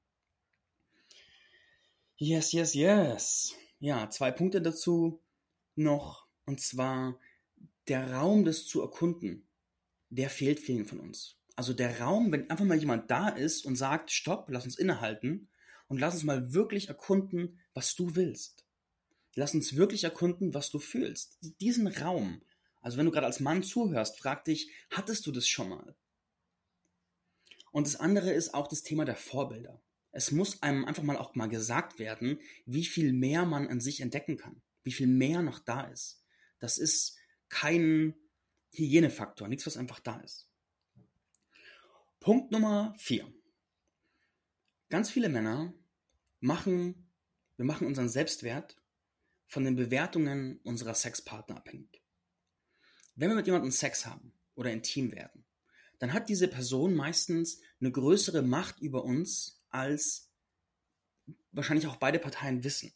Yes, 2.16 2.54
yes, 2.54 2.74
yes. 2.74 3.56
Ja, 3.80 4.10
zwei 4.10 4.32
Punkte 4.32 4.62
dazu 4.62 5.22
noch. 5.76 6.28
Und 6.46 6.62
zwar 6.62 7.20
der 7.88 8.14
Raum, 8.14 8.46
das 8.46 8.66
zu 8.66 8.82
erkunden, 8.82 9.48
der 10.10 10.30
fehlt 10.30 10.60
vielen 10.60 10.86
von 10.86 11.00
uns. 11.00 11.38
Also 11.56 11.74
der 11.74 12.00
Raum, 12.02 12.32
wenn 12.32 12.50
einfach 12.50 12.66
mal 12.66 12.78
jemand 12.78 13.12
da 13.12 13.30
ist 13.30 13.66
und 13.66 13.76
sagt, 13.76 14.12
stopp, 14.12 14.50
lass 14.50 14.66
uns 14.66 14.78
innehalten 14.78 15.50
und 15.88 16.00
lass 16.00 16.16
uns 16.16 16.24
mal 16.24 16.54
wirklich 16.54 16.88
erkunden, 16.88 17.60
was 17.74 17.96
du 17.96 18.16
willst. 18.16 18.66
Lass 19.36 19.54
uns 19.54 19.76
wirklich 19.76 20.04
erkunden, 20.04 20.54
was 20.54 20.70
du 20.70 20.80
fühlst. 20.80 21.38
Diesen 21.60 21.88
Raum. 21.88 22.42
Also 22.82 22.98
wenn 22.98 23.06
du 23.06 23.12
gerade 23.12 23.28
als 23.28 23.40
Mann 23.40 23.64
zuhörst, 23.64 24.20
frag 24.20 24.46
dich, 24.46 24.72
hattest 24.90 25.26
du 25.26 25.32
das 25.32 25.48
schon 25.48 25.70
mal? 25.70 25.96
Und 27.72 27.88
das 27.88 27.96
andere 27.96 28.32
ist 28.32 28.54
auch 28.54 28.68
das 28.68 28.84
Thema 28.84 29.06
der 29.06 29.16
Vorbilder 29.16 29.82
es 30.14 30.32
muss 30.32 30.62
einem 30.62 30.86
einfach 30.86 31.04
mal 31.04 31.18
auch 31.18 31.36
mal 31.36 31.50
gesagt 31.50 32.00
werden, 32.00 32.40
wie 32.66 32.86
viel 32.86 33.12
mehr 33.12 33.46
man 33.46 33.68
an 33.68 33.82
sich 33.82 34.00
entdecken 34.00 34.38
kann, 34.38 34.62
wie 34.84 34.92
viel 34.92 35.08
mehr 35.08 35.42
noch 35.42 35.60
da 35.60 35.82
ist. 35.82 36.24
Das 36.60 36.78
ist 36.78 37.18
kein 37.50 38.14
Hygienefaktor, 38.74 39.48
nichts, 39.48 39.66
was 39.66 39.76
einfach 39.76 40.00
da 40.00 40.20
ist. 40.20 40.48
Punkt 42.24 42.52
Nummer 42.52 42.96
vier. 42.98 43.30
Ganz 44.90 45.10
viele 45.10 45.28
Männer 45.28 45.74
machen, 46.40 47.12
wir 47.58 47.66
machen 47.66 47.86
unseren 47.86 48.08
Selbstwert 48.08 48.78
von 49.46 49.66
den 49.66 49.76
Bewertungen 49.76 50.62
unserer 50.64 50.94
Sexpartner 50.94 51.58
abhängig. 51.58 52.02
Wenn 53.16 53.30
wir 53.30 53.36
mit 53.36 53.46
jemandem 53.46 53.72
Sex 53.72 54.06
haben 54.06 54.32
oder 54.56 54.72
intim 54.72 55.12
werden, 55.12 55.44
dann 56.00 56.14
hat 56.14 56.30
diese 56.30 56.48
Person 56.48 56.96
meistens 56.96 57.60
eine 57.82 57.92
größere 57.92 58.42
Macht 58.42 58.80
über 58.80 59.04
uns 59.04 59.62
als 59.68 60.32
wahrscheinlich 61.52 61.88
auch 61.88 61.98
beide 61.98 62.20
Parteien 62.20 62.64
wissen. 62.64 62.94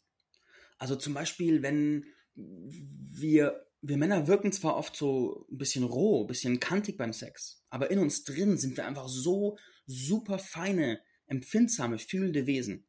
Also 0.78 0.96
zum 0.96 1.12
Beispiel, 1.12 1.60
wenn 1.60 2.06
wir, 2.34 3.67
wir 3.80 3.96
Männer 3.96 4.26
wirken 4.26 4.52
zwar 4.52 4.76
oft 4.76 4.96
so 4.96 5.46
ein 5.50 5.58
bisschen 5.58 5.84
roh, 5.84 6.22
ein 6.24 6.26
bisschen 6.26 6.60
kantig 6.60 6.96
beim 6.96 7.12
Sex, 7.12 7.62
aber 7.70 7.90
in 7.90 7.98
uns 7.98 8.24
drin 8.24 8.58
sind 8.58 8.76
wir 8.76 8.86
einfach 8.86 9.08
so 9.08 9.58
super 9.86 10.38
feine, 10.38 11.00
empfindsame, 11.26 11.98
fühlende 11.98 12.46
Wesen. 12.46 12.86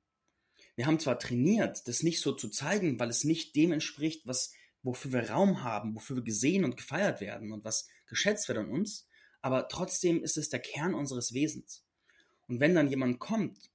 Wir 0.75 0.87
haben 0.87 0.99
zwar 0.99 1.19
trainiert, 1.19 1.87
das 1.87 2.03
nicht 2.03 2.21
so 2.21 2.33
zu 2.33 2.49
zeigen, 2.49 2.99
weil 2.99 3.09
es 3.09 3.23
nicht 3.23 3.55
dem 3.55 3.71
entspricht, 3.71 4.25
was, 4.25 4.53
wofür 4.81 5.11
wir 5.11 5.29
Raum 5.29 5.63
haben, 5.63 5.93
wofür 5.95 6.17
wir 6.17 6.23
gesehen 6.23 6.63
und 6.63 6.77
gefeiert 6.77 7.21
werden 7.21 7.51
und 7.51 7.63
was 7.65 7.87
geschätzt 8.07 8.47
wird 8.47 8.57
an 8.57 8.69
uns, 8.69 9.07
aber 9.41 9.67
trotzdem 9.67 10.23
ist 10.23 10.37
es 10.37 10.49
der 10.49 10.59
Kern 10.59 10.93
unseres 10.93 11.33
Wesens. 11.33 11.85
Und 12.47 12.59
wenn 12.59 12.75
dann 12.75 12.89
jemand 12.89 13.19
kommt 13.19 13.69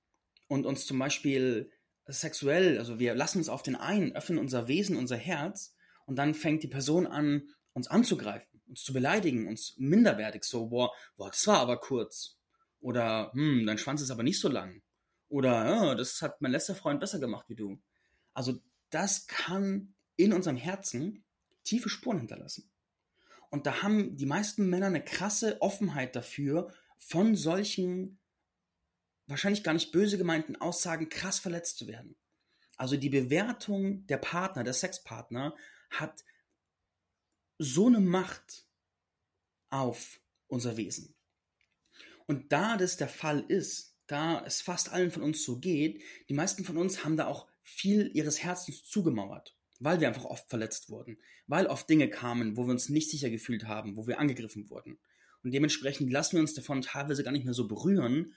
und 0.48 0.66
uns 0.66 0.86
zum 0.86 0.98
Beispiel 0.98 1.70
sexuell, 2.06 2.78
also 2.78 2.98
wir 2.98 3.14
lassen 3.14 3.38
uns 3.38 3.48
auf 3.48 3.62
den 3.62 3.76
einen, 3.76 4.12
öffnen 4.12 4.38
unser 4.38 4.66
Wesen, 4.66 4.96
unser 4.96 5.16
Herz 5.16 5.73
und 6.06 6.16
dann 6.16 6.34
fängt 6.34 6.62
die 6.62 6.68
Person 6.68 7.06
an, 7.06 7.50
uns 7.72 7.88
anzugreifen, 7.88 8.60
uns 8.68 8.82
zu 8.82 8.92
beleidigen, 8.92 9.48
uns 9.48 9.74
minderwertig, 9.78 10.44
so, 10.44 10.66
boah, 10.66 10.92
boah, 11.16 11.30
das 11.30 11.46
war 11.46 11.58
aber 11.58 11.78
kurz. 11.78 12.38
Oder, 12.80 13.32
hm, 13.32 13.66
dein 13.66 13.78
Schwanz 13.78 14.00
ist 14.00 14.10
aber 14.10 14.22
nicht 14.22 14.40
so 14.40 14.48
lang. 14.48 14.82
Oder, 15.28 15.66
ja, 15.66 15.94
das 15.94 16.22
hat 16.22 16.40
mein 16.40 16.52
letzter 16.52 16.74
Freund 16.74 17.00
besser 17.00 17.18
gemacht 17.18 17.46
wie 17.48 17.56
du. 17.56 17.80
Also, 18.34 18.60
das 18.90 19.26
kann 19.26 19.94
in 20.16 20.32
unserem 20.32 20.56
Herzen 20.56 21.24
tiefe 21.64 21.88
Spuren 21.88 22.18
hinterlassen. 22.18 22.70
Und 23.50 23.66
da 23.66 23.82
haben 23.82 24.16
die 24.16 24.26
meisten 24.26 24.68
Männer 24.68 24.86
eine 24.86 25.04
krasse 25.04 25.60
Offenheit 25.62 26.14
dafür, 26.14 26.72
von 26.98 27.36
solchen 27.36 28.18
wahrscheinlich 29.26 29.64
gar 29.64 29.72
nicht 29.72 29.92
böse 29.92 30.18
gemeinten 30.18 30.56
Aussagen 30.56 31.08
krass 31.08 31.38
verletzt 31.38 31.78
zu 31.78 31.86
werden. 31.86 32.16
Also 32.76 32.96
die 32.96 33.10
Bewertung 33.10 34.06
der 34.06 34.18
Partner, 34.18 34.64
der 34.64 34.72
Sexpartner 34.72 35.54
hat 35.98 36.24
so 37.58 37.86
eine 37.86 38.00
Macht 38.00 38.66
auf 39.70 40.20
unser 40.46 40.76
Wesen. 40.76 41.14
Und 42.26 42.52
da 42.52 42.76
das 42.76 42.96
der 42.96 43.08
Fall 43.08 43.44
ist, 43.48 43.96
da 44.06 44.44
es 44.44 44.60
fast 44.60 44.90
allen 44.92 45.10
von 45.10 45.22
uns 45.22 45.44
so 45.44 45.58
geht, 45.58 46.02
die 46.28 46.34
meisten 46.34 46.64
von 46.64 46.76
uns 46.76 47.04
haben 47.04 47.16
da 47.16 47.26
auch 47.26 47.48
viel 47.62 48.10
ihres 48.14 48.42
Herzens 48.42 48.84
zugemauert, 48.84 49.56
weil 49.80 50.00
wir 50.00 50.08
einfach 50.08 50.24
oft 50.24 50.48
verletzt 50.48 50.90
wurden, 50.90 51.18
weil 51.46 51.66
oft 51.66 51.88
Dinge 51.88 52.08
kamen, 52.10 52.56
wo 52.56 52.64
wir 52.64 52.72
uns 52.72 52.88
nicht 52.88 53.10
sicher 53.10 53.30
gefühlt 53.30 53.64
haben, 53.64 53.96
wo 53.96 54.06
wir 54.06 54.18
angegriffen 54.18 54.68
wurden. 54.70 54.98
Und 55.42 55.52
dementsprechend 55.52 56.10
lassen 56.10 56.36
wir 56.36 56.40
uns 56.40 56.54
davon 56.54 56.82
teilweise 56.82 57.24
gar 57.24 57.32
nicht 57.32 57.44
mehr 57.44 57.54
so 57.54 57.68
berühren, 57.68 58.34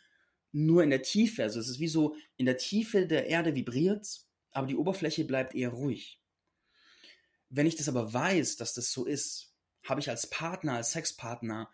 nur 0.51 0.83
in 0.83 0.89
der 0.89 1.03
Tiefe. 1.03 1.43
Also 1.43 1.59
es 1.59 1.69
ist 1.69 1.79
wie 1.79 1.87
so, 1.87 2.15
in 2.37 2.45
der 2.45 2.57
Tiefe 2.57 3.05
der 3.05 3.27
Erde 3.27 3.55
vibriert 3.55 4.27
aber 4.57 4.65
die 4.65 4.75
Oberfläche 4.75 5.23
bleibt 5.23 5.53
eher 5.53 5.69
ruhig. 5.69 6.19
Wenn 7.49 7.65
ich 7.65 7.75
das 7.75 7.89
aber 7.89 8.13
weiß, 8.13 8.57
dass 8.57 8.73
das 8.73 8.91
so 8.91 9.05
ist, 9.05 9.53
habe 9.83 9.99
ich 9.99 10.09
als 10.09 10.29
Partner, 10.29 10.73
als 10.73 10.91
Sexpartner 10.91 11.69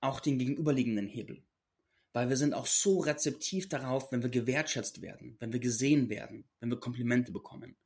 auch 0.00 0.20
den 0.20 0.38
gegenüberliegenden 0.38 1.06
Hebel. 1.06 1.42
Weil 2.12 2.28
wir 2.28 2.36
sind 2.36 2.54
auch 2.54 2.66
so 2.66 3.00
rezeptiv 3.00 3.68
darauf, 3.68 4.12
wenn 4.12 4.22
wir 4.22 4.30
gewertschätzt 4.30 5.02
werden, 5.02 5.36
wenn 5.40 5.52
wir 5.52 5.60
gesehen 5.60 6.08
werden, 6.08 6.44
wenn 6.60 6.70
wir 6.70 6.78
Komplimente 6.78 7.32
bekommen. 7.32 7.76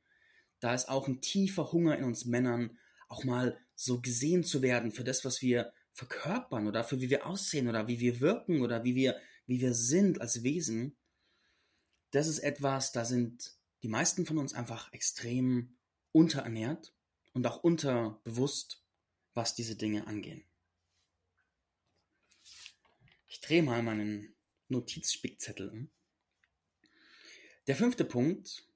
Da 0.59 0.73
ist 0.73 0.89
auch 0.89 1.07
ein 1.07 1.21
tiefer 1.21 1.71
Hunger 1.71 1.97
in 1.97 2.03
uns 2.03 2.25
Männern, 2.25 2.77
auch 3.07 3.23
mal 3.23 3.59
so 3.75 4.01
gesehen 4.01 4.43
zu 4.43 4.61
werden 4.61 4.91
für 4.91 5.03
das, 5.03 5.25
was 5.25 5.41
wir 5.41 5.71
verkörpern 5.93 6.67
oder 6.67 6.83
für 6.83 7.01
wie 7.01 7.09
wir 7.09 7.25
aussehen 7.25 7.67
oder 7.67 7.87
wie 7.87 7.99
wir 7.99 8.19
wirken 8.19 8.61
oder 8.61 8.83
wie 8.83 8.95
wir, 8.95 9.19
wie 9.47 9.61
wir 9.61 9.73
sind 9.73 10.21
als 10.21 10.43
Wesen, 10.43 10.95
das 12.11 12.27
ist 12.27 12.39
etwas, 12.39 12.91
da 12.91 13.05
sind 13.05 13.53
die 13.83 13.87
meisten 13.87 14.25
von 14.25 14.37
uns 14.37 14.53
einfach 14.53 14.91
extrem 14.93 15.77
unterernährt 16.11 16.93
und 17.33 17.45
auch 17.47 17.63
unterbewusst, 17.63 18.83
was 19.33 19.55
diese 19.55 19.75
Dinge 19.75 20.07
angehen. 20.07 20.43
Ich 23.27 23.41
drehe 23.41 23.63
mal 23.63 23.83
meinen 23.83 24.35
Notizspickzettel 24.67 25.69
um. 25.69 25.89
Der 27.67 27.75
fünfte 27.75 28.03
Punkt 28.03 28.67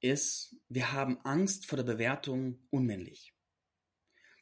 ist, 0.00 0.56
wir 0.68 0.92
haben 0.92 1.18
Angst 1.24 1.66
vor 1.66 1.76
der 1.76 1.84
Bewertung 1.84 2.60
unmännlich. 2.70 3.34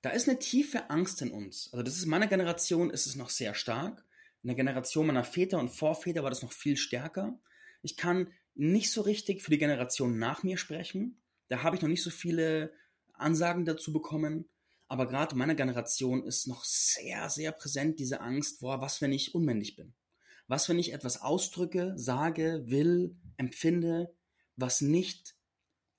Da 0.02 0.10
ist 0.10 0.28
eine 0.28 0.38
tiefe 0.38 0.90
Angst 0.90 1.22
in 1.22 1.30
uns. 1.30 1.72
Also 1.72 1.82
das 1.82 1.96
ist 1.96 2.04
in 2.04 2.10
meiner 2.10 2.26
Generation 2.26 2.90
ist 2.90 3.06
es 3.06 3.16
noch 3.16 3.30
sehr 3.30 3.54
stark. 3.54 4.04
In 4.42 4.48
der 4.48 4.56
Generation 4.56 5.06
meiner 5.06 5.24
Väter 5.24 5.58
und 5.58 5.70
Vorväter 5.70 6.22
war 6.22 6.28
das 6.28 6.42
noch 6.42 6.52
viel 6.52 6.76
stärker. 6.76 7.40
Ich 7.80 7.96
kann 7.96 8.30
nicht 8.54 8.92
so 8.92 9.00
richtig 9.00 9.42
für 9.42 9.50
die 9.50 9.58
Generation 9.58 10.18
nach 10.18 10.42
mir 10.42 10.58
sprechen. 10.58 11.22
Da 11.48 11.62
habe 11.62 11.76
ich 11.76 11.82
noch 11.82 11.88
nicht 11.88 12.02
so 12.02 12.10
viele 12.10 12.72
Ansagen 13.12 13.64
dazu 13.64 13.92
bekommen. 13.92 14.48
Aber 14.88 15.08
gerade 15.08 15.32
in 15.32 15.38
meiner 15.38 15.54
Generation 15.54 16.24
ist 16.24 16.46
noch 16.46 16.64
sehr, 16.64 17.30
sehr 17.30 17.52
präsent 17.52 17.98
diese 17.98 18.20
Angst, 18.20 18.60
boah, 18.60 18.80
was, 18.80 19.00
wenn 19.00 19.12
ich 19.12 19.34
unmännlich 19.34 19.76
bin? 19.76 19.94
Was, 20.46 20.68
wenn 20.68 20.78
ich 20.78 20.92
etwas 20.92 21.22
ausdrücke, 21.22 21.94
sage, 21.96 22.64
will, 22.66 23.16
empfinde, 23.36 24.14
was 24.56 24.82
nicht 24.82 25.34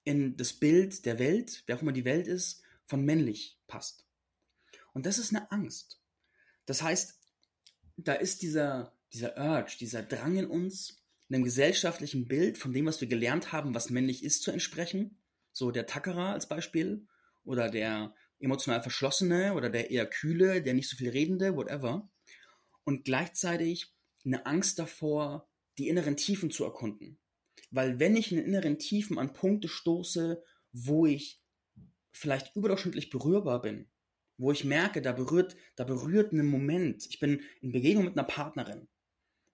in 0.03 0.37
das 0.37 0.53
Bild 0.53 1.05
der 1.05 1.17
Welt, 1.19 1.63
wer 1.65 1.75
auch 1.75 1.81
immer 1.81 1.91
die 1.91 2.05
Welt 2.05 2.27
ist, 2.27 2.61
von 2.85 3.03
männlich 3.03 3.59
passt. 3.67 4.05
Und 4.93 5.05
das 5.05 5.17
ist 5.17 5.35
eine 5.35 5.51
Angst. 5.51 5.99
Das 6.65 6.81
heißt, 6.81 7.19
da 7.97 8.13
ist 8.13 8.41
dieser, 8.43 8.95
dieser 9.13 9.35
Urge, 9.37 9.77
dieser 9.79 10.03
Drang 10.03 10.37
in 10.37 10.45
uns, 10.45 11.01
einem 11.29 11.43
gesellschaftlichen 11.43 12.27
Bild 12.27 12.57
von 12.57 12.71
dem, 12.71 12.85
was 12.85 13.01
wir 13.01 13.07
gelernt 13.07 13.51
haben, 13.51 13.73
was 13.73 13.89
männlich 13.89 14.23
ist, 14.23 14.43
zu 14.43 14.51
entsprechen. 14.51 15.17
So 15.55 15.71
der 15.71 15.85
Tackerer 15.85 16.33
als 16.33 16.49
Beispiel 16.49 17.07
oder 17.45 17.69
der 17.69 18.13
emotional 18.39 18.81
Verschlossene 18.81 19.53
oder 19.53 19.69
der 19.69 19.89
eher 19.89 20.05
Kühle, 20.05 20.61
der 20.61 20.73
nicht 20.73 20.89
so 20.89 20.97
viel 20.97 21.09
Redende, 21.09 21.55
whatever. 21.55 22.09
Und 22.83 23.05
gleichzeitig 23.05 23.93
eine 24.25 24.45
Angst 24.45 24.79
davor, 24.79 25.47
die 25.77 25.87
inneren 25.87 26.17
Tiefen 26.17 26.51
zu 26.51 26.65
erkunden. 26.65 27.17
Weil 27.71 27.99
wenn 27.99 28.17
ich 28.17 28.31
in 28.31 28.37
den 28.37 28.47
inneren 28.47 28.79
Tiefen 28.79 29.17
an 29.17 29.31
Punkte 29.31 29.69
stoße, 29.69 30.43
wo 30.73 31.05
ich 31.05 31.41
vielleicht 32.11 32.53
überdurchschnittlich 32.57 33.09
berührbar 33.09 33.61
bin, 33.61 33.89
wo 34.37 34.51
ich 34.51 34.65
merke, 34.65 35.01
da 35.01 35.13
berührt, 35.13 35.55
da 35.77 35.85
berührt 35.85 36.33
ein 36.33 36.45
Moment, 36.45 37.05
ich 37.09 37.19
bin 37.19 37.41
in 37.61 37.71
Begegnung 37.71 38.03
mit 38.03 38.17
einer 38.17 38.27
Partnerin 38.27 38.89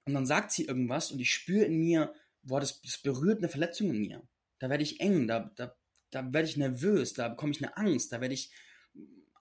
und 0.06 0.16
dann 0.16 0.26
sagt 0.26 0.52
sie 0.52 0.66
irgendwas 0.66 1.12
und 1.12 1.20
ich 1.20 1.32
spüre 1.32 1.66
in 1.66 1.78
mir, 1.78 2.12
boah, 2.42 2.60
das, 2.60 2.82
das 2.82 2.98
berührt 2.98 3.38
eine 3.38 3.50
Verletzung 3.50 3.92
in 3.92 4.00
mir. 4.00 4.28
Da 4.58 4.70
werde 4.70 4.84
ich 4.84 5.00
eng, 5.00 5.28
da, 5.28 5.52
da, 5.56 5.76
da 6.12 6.34
werde 6.34 6.48
ich 6.48 6.58
nervös, 6.58 7.14
da 7.14 7.30
bekomme 7.30 7.54
ich 7.54 7.64
eine 7.64 7.78
Angst, 7.78 8.12
da 8.12 8.22
werde 8.22 8.34
ich 8.34 8.52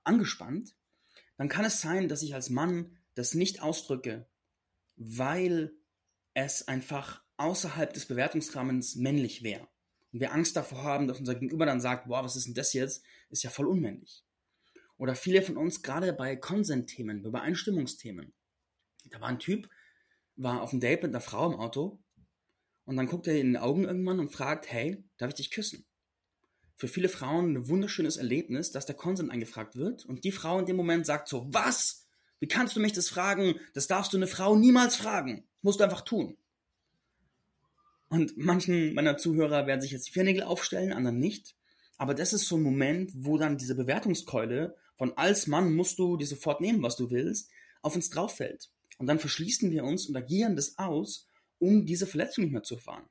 angespannt. 0.04 0.74
Dann 1.36 1.48
kann 1.48 1.64
es 1.64 1.80
sein, 1.80 2.08
dass 2.08 2.22
ich 2.22 2.34
als 2.34 2.50
Mann 2.50 2.96
das 3.14 3.34
nicht 3.34 3.62
ausdrücke, 3.62 4.28
weil 4.96 5.72
es 6.34 6.66
einfach 6.68 7.22
außerhalb 7.36 7.92
des 7.92 8.06
Bewertungsrahmens 8.06 8.96
männlich 8.96 9.42
wäre. 9.42 9.68
Und 10.12 10.20
wir 10.20 10.32
Angst 10.32 10.56
davor 10.56 10.82
haben, 10.82 11.08
dass 11.08 11.18
unser 11.18 11.34
Gegenüber 11.34 11.66
dann 11.66 11.80
sagt, 11.80 12.08
boah, 12.08 12.24
was 12.24 12.36
ist 12.36 12.46
denn 12.46 12.54
das 12.54 12.72
jetzt? 12.72 13.04
Ist 13.30 13.42
ja 13.42 13.50
voll 13.50 13.66
unmännlich. 13.66 14.24
Oder 14.96 15.14
viele 15.14 15.42
von 15.42 15.56
uns, 15.56 15.82
gerade 15.82 16.12
bei 16.12 16.36
Consent-Themen, 16.36 17.22
bei 17.22 17.28
Übereinstimmungsthemen. 17.28 18.34
Da 19.06 19.20
war 19.20 19.28
ein 19.28 19.38
Typ, 19.38 19.68
war 20.36 20.60
auf 20.62 20.72
einem 20.72 20.80
Date 20.80 21.02
mit 21.02 21.12
einer 21.12 21.20
Frau 21.20 21.50
im 21.50 21.58
Auto 21.58 22.02
und 22.84 22.96
dann 22.96 23.06
guckt 23.06 23.26
er 23.26 23.38
in 23.38 23.52
den 23.52 23.56
Augen 23.56 23.84
irgendwann 23.84 24.20
und 24.20 24.32
fragt, 24.32 24.70
hey, 24.70 25.02
darf 25.16 25.30
ich 25.30 25.36
dich 25.36 25.50
küssen? 25.50 25.86
Für 26.80 26.88
viele 26.88 27.10
Frauen 27.10 27.56
ein 27.56 27.68
wunderschönes 27.68 28.16
Erlebnis, 28.16 28.72
dass 28.72 28.86
der 28.86 28.94
Konsent 28.94 29.30
angefragt 29.30 29.76
wird 29.76 30.06
und 30.06 30.24
die 30.24 30.32
Frau 30.32 30.58
in 30.58 30.64
dem 30.64 30.76
Moment 30.76 31.04
sagt 31.04 31.28
so, 31.28 31.46
was? 31.50 32.06
Wie 32.38 32.48
kannst 32.48 32.74
du 32.74 32.80
mich 32.80 32.94
das 32.94 33.10
fragen? 33.10 33.56
Das 33.74 33.86
darfst 33.86 34.14
du 34.14 34.16
eine 34.16 34.26
Frau 34.26 34.56
niemals 34.56 34.96
fragen. 34.96 35.44
Das 35.56 35.62
musst 35.62 35.80
du 35.80 35.84
einfach 35.84 36.00
tun. 36.00 36.38
Und 38.08 38.38
manchen 38.38 38.94
meiner 38.94 39.18
Zuhörer 39.18 39.66
werden 39.66 39.82
sich 39.82 39.90
jetzt 39.90 40.08
die 40.08 40.12
Fingernägel 40.12 40.42
aufstellen, 40.42 40.94
anderen 40.94 41.18
nicht. 41.18 41.54
Aber 41.98 42.14
das 42.14 42.32
ist 42.32 42.48
so 42.48 42.56
ein 42.56 42.62
Moment, 42.62 43.10
wo 43.14 43.36
dann 43.36 43.58
diese 43.58 43.74
Bewertungskeule 43.74 44.74
von 44.94 45.12
als 45.18 45.46
Mann 45.48 45.74
musst 45.74 45.98
du 45.98 46.16
dir 46.16 46.26
sofort 46.26 46.62
nehmen, 46.62 46.82
was 46.82 46.96
du 46.96 47.10
willst, 47.10 47.50
auf 47.82 47.94
uns 47.94 48.08
drauf 48.08 48.36
fällt. 48.36 48.70
Und 48.96 49.06
dann 49.06 49.18
verschließen 49.18 49.70
wir 49.70 49.84
uns 49.84 50.06
und 50.06 50.16
agieren 50.16 50.56
das 50.56 50.78
aus, 50.78 51.28
um 51.58 51.84
diese 51.84 52.06
Verletzung 52.06 52.44
nicht 52.44 52.54
mehr 52.54 52.62
zu 52.62 52.76
erfahren. 52.76 53.04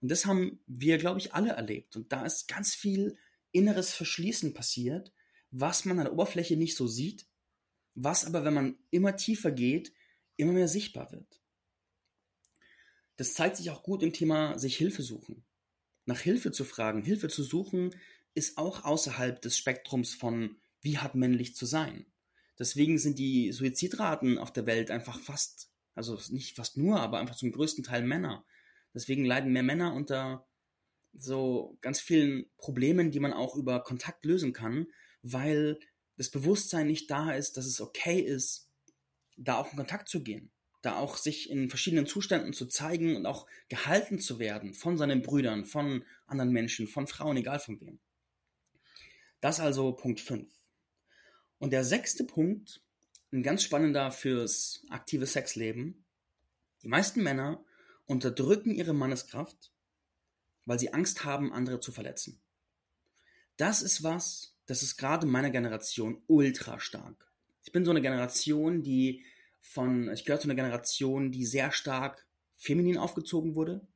Und 0.00 0.10
das 0.10 0.26
haben 0.26 0.60
wir, 0.66 0.98
glaube 0.98 1.18
ich, 1.18 1.34
alle 1.34 1.50
erlebt. 1.50 1.96
Und 1.96 2.12
da 2.12 2.24
ist 2.24 2.48
ganz 2.48 2.74
viel 2.74 3.16
inneres 3.52 3.94
Verschließen 3.94 4.54
passiert, 4.54 5.12
was 5.50 5.84
man 5.84 5.98
an 5.98 6.04
der 6.04 6.12
Oberfläche 6.12 6.56
nicht 6.56 6.76
so 6.76 6.86
sieht, 6.86 7.26
was 7.94 8.24
aber, 8.24 8.44
wenn 8.44 8.54
man 8.54 8.78
immer 8.90 9.16
tiefer 9.16 9.50
geht, 9.50 9.92
immer 10.36 10.52
mehr 10.52 10.68
sichtbar 10.68 11.10
wird. 11.12 11.40
Das 13.16 13.32
zeigt 13.32 13.56
sich 13.56 13.70
auch 13.70 13.82
gut 13.82 14.02
im 14.02 14.12
Thema 14.12 14.58
sich 14.58 14.76
Hilfe 14.76 15.02
suchen. 15.02 15.44
Nach 16.04 16.20
Hilfe 16.20 16.52
zu 16.52 16.64
fragen, 16.64 17.02
Hilfe 17.02 17.28
zu 17.28 17.42
suchen, 17.42 17.94
ist 18.34 18.58
auch 18.58 18.84
außerhalb 18.84 19.40
des 19.40 19.56
Spektrums 19.56 20.14
von, 20.14 20.56
wie 20.82 20.98
hat 20.98 21.14
männlich 21.14 21.56
zu 21.56 21.64
sein. 21.64 22.04
Deswegen 22.58 22.98
sind 22.98 23.18
die 23.18 23.50
Suizidraten 23.52 24.38
auf 24.38 24.52
der 24.52 24.66
Welt 24.66 24.90
einfach 24.90 25.18
fast, 25.18 25.70
also 25.94 26.18
nicht 26.28 26.56
fast 26.56 26.76
nur, 26.76 27.00
aber 27.00 27.18
einfach 27.18 27.36
zum 27.36 27.52
größten 27.52 27.84
Teil 27.84 28.02
Männer. 28.02 28.44
Deswegen 28.96 29.26
leiden 29.26 29.52
mehr 29.52 29.62
Männer 29.62 29.92
unter 29.92 30.48
so 31.12 31.76
ganz 31.82 32.00
vielen 32.00 32.46
Problemen, 32.56 33.10
die 33.10 33.20
man 33.20 33.34
auch 33.34 33.54
über 33.54 33.82
Kontakt 33.82 34.24
lösen 34.24 34.54
kann, 34.54 34.86
weil 35.20 35.78
das 36.16 36.30
Bewusstsein 36.30 36.86
nicht 36.86 37.10
da 37.10 37.32
ist, 37.32 37.58
dass 37.58 37.66
es 37.66 37.82
okay 37.82 38.20
ist, 38.20 38.70
da 39.36 39.58
auch 39.58 39.70
in 39.70 39.76
Kontakt 39.76 40.08
zu 40.08 40.22
gehen, 40.22 40.50
da 40.80 40.96
auch 40.96 41.18
sich 41.18 41.50
in 41.50 41.68
verschiedenen 41.68 42.06
Zuständen 42.06 42.54
zu 42.54 42.64
zeigen 42.64 43.16
und 43.16 43.26
auch 43.26 43.46
gehalten 43.68 44.18
zu 44.18 44.38
werden 44.38 44.72
von 44.72 44.96
seinen 44.96 45.20
Brüdern, 45.20 45.66
von 45.66 46.02
anderen 46.26 46.52
Menschen, 46.52 46.88
von 46.88 47.06
Frauen, 47.06 47.36
egal 47.36 47.60
von 47.60 47.78
wem. 47.82 48.00
Das 49.42 49.60
also 49.60 49.92
Punkt 49.92 50.20
5. 50.20 50.50
Und 51.58 51.74
der 51.74 51.84
sechste 51.84 52.24
Punkt, 52.24 52.82
ein 53.30 53.42
ganz 53.42 53.62
spannender 53.62 54.10
fürs 54.10 54.86
aktive 54.88 55.26
Sexleben. 55.26 56.06
Die 56.82 56.88
meisten 56.88 57.22
Männer 57.22 57.62
unterdrücken 58.06 58.70
ihre 58.70 58.94
Manneskraft, 58.94 59.72
weil 60.64 60.78
sie 60.78 60.92
Angst 60.92 61.24
haben, 61.24 61.52
andere 61.52 61.80
zu 61.80 61.92
verletzen. 61.92 62.40
Das 63.56 63.82
ist 63.82 64.02
was, 64.02 64.54
das 64.66 64.82
ist 64.82 64.96
gerade 64.96 65.26
in 65.26 65.32
meiner 65.32 65.50
Generation 65.50 66.22
ultra 66.26 66.78
stark. 66.80 67.30
Ich 67.64 67.72
bin 67.72 67.84
so 67.84 67.90
eine 67.90 68.02
Generation, 68.02 68.82
die 68.82 69.24
von, 69.60 70.10
ich 70.12 70.24
gehöre 70.24 70.40
zu 70.40 70.46
einer 70.46 70.54
Generation, 70.54 71.32
die 71.32 71.44
sehr 71.44 71.72
stark 71.72 72.26
feminin 72.56 72.98
aufgezogen 72.98 73.54
wurde. 73.54 73.86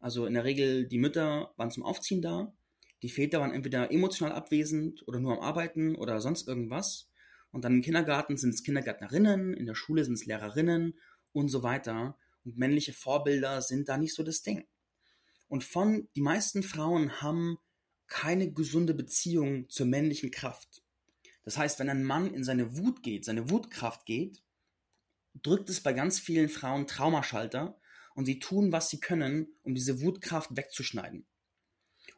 Also 0.00 0.26
in 0.26 0.34
der 0.34 0.44
Regel 0.44 0.86
die 0.86 0.98
Mütter 0.98 1.52
waren 1.56 1.70
zum 1.70 1.84
Aufziehen 1.84 2.22
da 2.22 2.52
die 3.02 3.08
Väter 3.08 3.40
waren 3.40 3.52
entweder 3.52 3.90
emotional 3.90 4.32
abwesend 4.32 5.06
oder 5.08 5.18
nur 5.18 5.32
am 5.32 5.40
Arbeiten 5.40 5.96
oder 5.96 6.20
sonst 6.20 6.46
irgendwas. 6.46 7.10
Und 7.50 7.64
dann 7.64 7.74
im 7.74 7.82
Kindergarten 7.82 8.36
sind 8.36 8.54
es 8.54 8.62
Kindergärtnerinnen, 8.62 9.54
in 9.54 9.66
der 9.66 9.74
Schule 9.74 10.04
sind 10.04 10.14
es 10.14 10.24
Lehrerinnen 10.24 10.94
und 11.32 11.48
so 11.48 11.62
weiter. 11.62 12.16
Und 12.44 12.58
männliche 12.58 12.92
Vorbilder 12.92 13.62
sind 13.62 13.88
da 13.88 13.96
nicht 13.96 14.14
so 14.14 14.22
das 14.22 14.42
Ding. 14.42 14.66
Und 15.48 15.64
von, 15.64 16.08
die 16.16 16.22
meisten 16.22 16.62
Frauen 16.62 17.20
haben 17.20 17.58
keine 18.06 18.52
gesunde 18.52 18.94
Beziehung 18.94 19.68
zur 19.68 19.86
männlichen 19.86 20.30
Kraft. 20.30 20.82
Das 21.44 21.58
heißt, 21.58 21.78
wenn 21.78 21.88
ein 21.88 22.04
Mann 22.04 22.32
in 22.32 22.44
seine 22.44 22.76
Wut 22.76 23.02
geht, 23.02 23.24
seine 23.24 23.50
Wutkraft 23.50 24.06
geht, 24.06 24.42
drückt 25.42 25.70
es 25.70 25.80
bei 25.80 25.92
ganz 25.92 26.18
vielen 26.18 26.48
Frauen 26.48 26.86
Traumaschalter 26.86 27.80
und 28.14 28.26
sie 28.26 28.38
tun, 28.38 28.72
was 28.72 28.90
sie 28.90 29.00
können, 29.00 29.48
um 29.62 29.74
diese 29.74 30.02
Wutkraft 30.02 30.56
wegzuschneiden. 30.56 31.26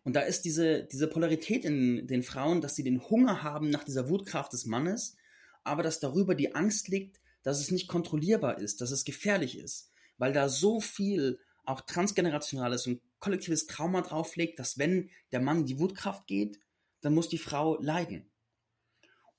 Und 0.03 0.15
da 0.17 0.21
ist 0.21 0.43
diese, 0.43 0.85
diese 0.85 1.09
Polarität 1.09 1.65
in 1.65 2.07
den 2.07 2.23
Frauen, 2.23 2.61
dass 2.61 2.77
sie 2.77 2.85
den 2.85 3.09
Hunger 3.09 3.43
haben 3.43 3.71
nach 3.71 3.85
dieser 3.85 4.09
Wutkraft 4.09 4.53
des 4.53 4.67
Mannes, 4.67 5.17
aber 5.63 5.83
dass 5.83 6.01
darüber 6.01 6.35
die 6.35 6.55
Angst 6.55 6.89
liegt, 6.89 7.21
dass 7.43 7.61
es 7.61 7.71
nicht 7.71 7.89
kontrollierbar 7.89 8.59
ist, 8.59 8.81
dass 8.81 8.91
es 8.91 9.05
gefährlich 9.05 9.59
ist, 9.59 9.91
weil 10.19 10.33
da 10.33 10.49
so 10.49 10.81
viel 10.81 11.41
auch 11.65 11.81
transgenerationales 11.81 12.87
und 12.87 13.01
kollektives 13.21 13.67
Trauma 13.67 14.03
drauf 14.03 14.37
liegt, 14.37 14.59
dass 14.59 14.79
wenn 14.79 15.11
der 15.33 15.41
Mann 15.41 15.61
in 15.61 15.67
die 15.67 15.79
Wutkraft 15.79 16.27
geht, 16.27 16.61
dann 17.01 17.15
muss 17.15 17.29
die 17.29 17.39
Frau 17.39 17.81
leiden. 17.81 18.31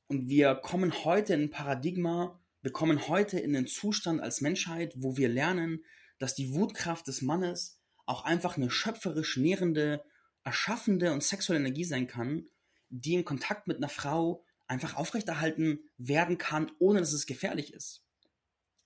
Und 0.08 0.30
wir 0.30 0.56
kommen 0.56 1.04
heute 1.04 1.34
in 1.34 1.44
ein 1.44 1.50
Paradigma, 1.50 2.40
wir 2.62 2.72
kommen 2.72 3.08
heute 3.08 3.40
in 3.40 3.56
einen 3.56 3.68
Zustand 3.68 4.22
als 4.22 4.42
Menschheit, 4.42 4.94
wo 4.98 5.18
wir 5.18 5.30
lernen, 5.30 5.84
dass 6.20 6.36
die 6.36 6.54
Wutkraft 6.54 7.08
des 7.08 7.22
Mannes 7.22 7.80
auch 8.06 8.24
einfach 8.24 8.58
eine 8.58 8.70
schöpferisch 8.70 9.38
nährende 9.38 10.04
erschaffende 10.44 11.12
und 11.12 11.24
sexuelle 11.24 11.60
Energie 11.60 11.84
sein 11.84 12.08
kann, 12.08 12.48
die 12.90 13.16
im 13.16 13.26
Kontakt 13.26 13.68
mit 13.68 13.78
einer 13.78 13.90
Frau 13.90 14.44
einfach 14.68 14.96
aufrechterhalten 14.96 15.80
werden 15.98 16.38
kann, 16.38 16.72
ohne 16.80 17.00
dass 17.00 17.14
es 17.14 17.26
gefährlich 17.26 17.74
ist. 17.74 18.05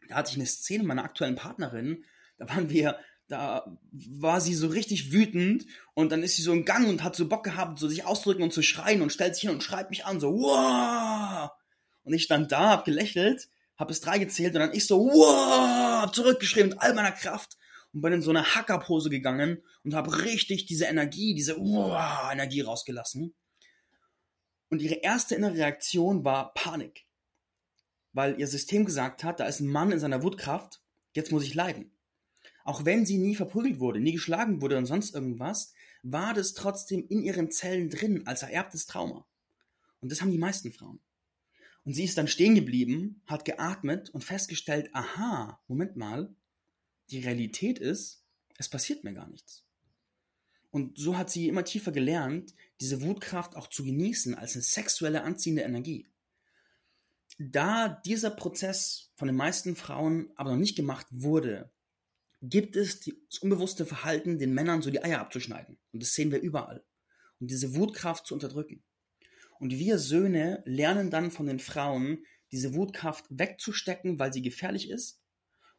Da 0.10 0.16
hatte 0.16 0.32
ich 0.32 0.38
eine 0.38 0.48
Szene 0.48 0.84
meiner 0.84 1.04
aktuellen 1.04 1.36
Partnerin, 1.36 2.04
da 2.38 2.50
waren 2.50 2.70
wir, 2.70 2.98
da 3.28 3.78
war 3.92 4.42
sie 4.42 4.56
so 4.56 4.68
richtig 4.68 5.12
wütend 5.12 5.68
und 5.94 6.12
dann 6.12 6.24
ist 6.24 6.36
sie 6.36 6.42
so 6.42 6.52
im 6.52 6.66
Gang 6.66 6.90
und 6.90 7.04
hat 7.04 7.16
so 7.16 7.30
Bock 7.30 7.44
gehabt, 7.44 7.78
so 7.78 7.88
sich 7.88 8.06
ausdrücken 8.06 8.42
und 8.42 8.52
zu 8.52 8.64
schreien 8.64 9.04
und 9.04 9.14
stellt 9.14 9.36
sich 9.36 9.42
hin 9.42 9.52
und 9.52 9.64
schreibt 9.64 9.92
mich 9.92 10.06
an, 10.06 10.20
so, 10.20 10.34
wow! 10.34 11.52
Und 12.04 12.14
ich 12.14 12.24
stand 12.24 12.52
da, 12.52 12.70
hab 12.72 12.86
gelächelt, 12.86 13.50
hab 13.78 13.90
bis 13.90 14.02
drei 14.02 14.18
gezählt 14.18 14.56
und 14.56 14.62
dann 14.62 14.74
ich 14.74 14.88
so, 14.88 15.00
wow! 15.00 16.12
zurückgeschrieben 16.12 16.72
mit 16.72 16.82
all 16.82 16.96
meiner 16.96 17.12
Kraft 17.12 17.56
und 17.94 18.02
bin 18.02 18.14
in 18.14 18.22
so 18.24 18.32
eine 18.32 18.56
Hackerpose 18.56 19.12
gegangen 19.12 19.62
und 19.84 19.94
habe 19.94 20.24
richtig 20.24 20.66
diese 20.66 20.86
Energie, 20.86 21.36
diese 21.36 21.56
wow, 21.56 22.32
Energie 22.32 22.62
rausgelassen. 22.62 23.36
Und 24.72 24.82
ihre 24.82 24.96
erste 24.96 25.36
innere 25.36 25.56
Reaktion 25.56 26.24
war 26.24 26.54
Panik. 26.54 27.06
Weil 28.20 28.38
ihr 28.38 28.48
System 28.48 28.84
gesagt 28.84 29.24
hat, 29.24 29.40
da 29.40 29.46
ist 29.46 29.62
ein 29.62 29.72
Mann 29.72 29.94
in 29.94 30.00
seiner 30.02 30.22
Wutkraft, 30.22 30.82
jetzt 31.14 31.32
muss 31.32 31.46
ich 31.46 31.54
leiden. 31.54 31.90
Auch 32.66 32.84
wenn 32.84 33.06
sie 33.06 33.18
nie 33.18 33.34
verprügelt 33.34 33.80
wurde, 33.80 34.02
nie 34.02 34.12
geschlagen 34.12 34.62
wurde 34.62 34.78
und 34.78 34.88
sonst 34.88 35.16
irgendwas, 35.16 35.74
war 36.04 36.34
das 36.34 36.54
trotzdem 36.54 37.08
in 37.08 37.22
ihren 37.22 37.50
Zellen 37.50 37.90
drin 37.90 38.28
als 38.28 38.44
ererbtes 38.44 38.88
Trauma. 38.88 39.26
Und 40.02 40.12
das 40.12 40.20
haben 40.20 40.32
die 40.32 40.38
meisten 40.38 40.74
Frauen. 40.74 41.00
Und 41.86 41.94
sie 41.94 42.04
ist 42.04 42.18
dann 42.18 42.28
stehen 42.28 42.56
geblieben, 42.56 43.22
hat 43.26 43.46
geatmet 43.46 44.10
und 44.10 44.26
festgestellt, 44.26 44.90
aha, 44.92 45.58
Moment 45.70 45.96
mal, 45.96 46.36
die 47.12 47.20
Realität 47.20 47.80
ist, 47.80 48.26
es 48.58 48.68
passiert 48.68 49.06
mir 49.06 49.14
gar 49.14 49.30
nichts. 49.30 49.64
Und 50.72 50.98
so 50.98 51.18
hat 51.18 51.30
sie 51.30 51.48
immer 51.48 51.64
tiefer 51.64 51.94
gelernt, 51.94 52.54
diese 52.82 53.02
Wutkraft 53.02 53.56
auch 53.56 53.68
zu 53.68 53.86
genießen 53.86 54.36
als 54.36 54.56
eine 54.56 54.64
sexuelle 54.64 55.24
anziehende 55.24 55.62
Energie. 55.62 56.10
Da 57.40 57.88
dieser 58.06 58.30
Prozess 58.30 59.12
von 59.16 59.28
den 59.28 59.36
meisten 59.38 59.76
Frauen 59.76 60.32
aber 60.36 60.52
noch 60.52 60.58
nicht 60.58 60.76
gemacht 60.76 61.08
wurde, 61.10 61.72
gibt 62.42 62.76
es 62.76 63.00
das 63.00 63.40
unbewusste 63.40 63.86
Verhalten, 63.86 64.38
den 64.38 64.54
Männern 64.54 64.82
so 64.82 64.92
die 64.92 65.04
Eier 65.04 65.20
abzuschneiden. 65.20 65.80
Und 65.92 66.04
das 66.04 66.14
sehen 66.14 66.32
wir 66.32 66.40
überall. 66.40 66.86
Und 67.40 67.50
diese 67.50 67.76
Wutkraft 67.76 68.28
zu 68.28 68.34
unterdrücken. 68.34 68.84
Und 69.60 69.72
wir 69.72 70.00
Söhne 70.00 70.62
lernen 70.66 71.10
dann 71.10 71.32
von 71.32 71.48
den 71.48 71.60
Frauen, 71.60 72.26
diese 72.52 72.76
Wutkraft 72.76 73.26
wegzustecken, 73.30 74.20
weil 74.20 74.32
sie 74.34 74.42
gefährlich 74.42 74.90
ist. 74.90 75.22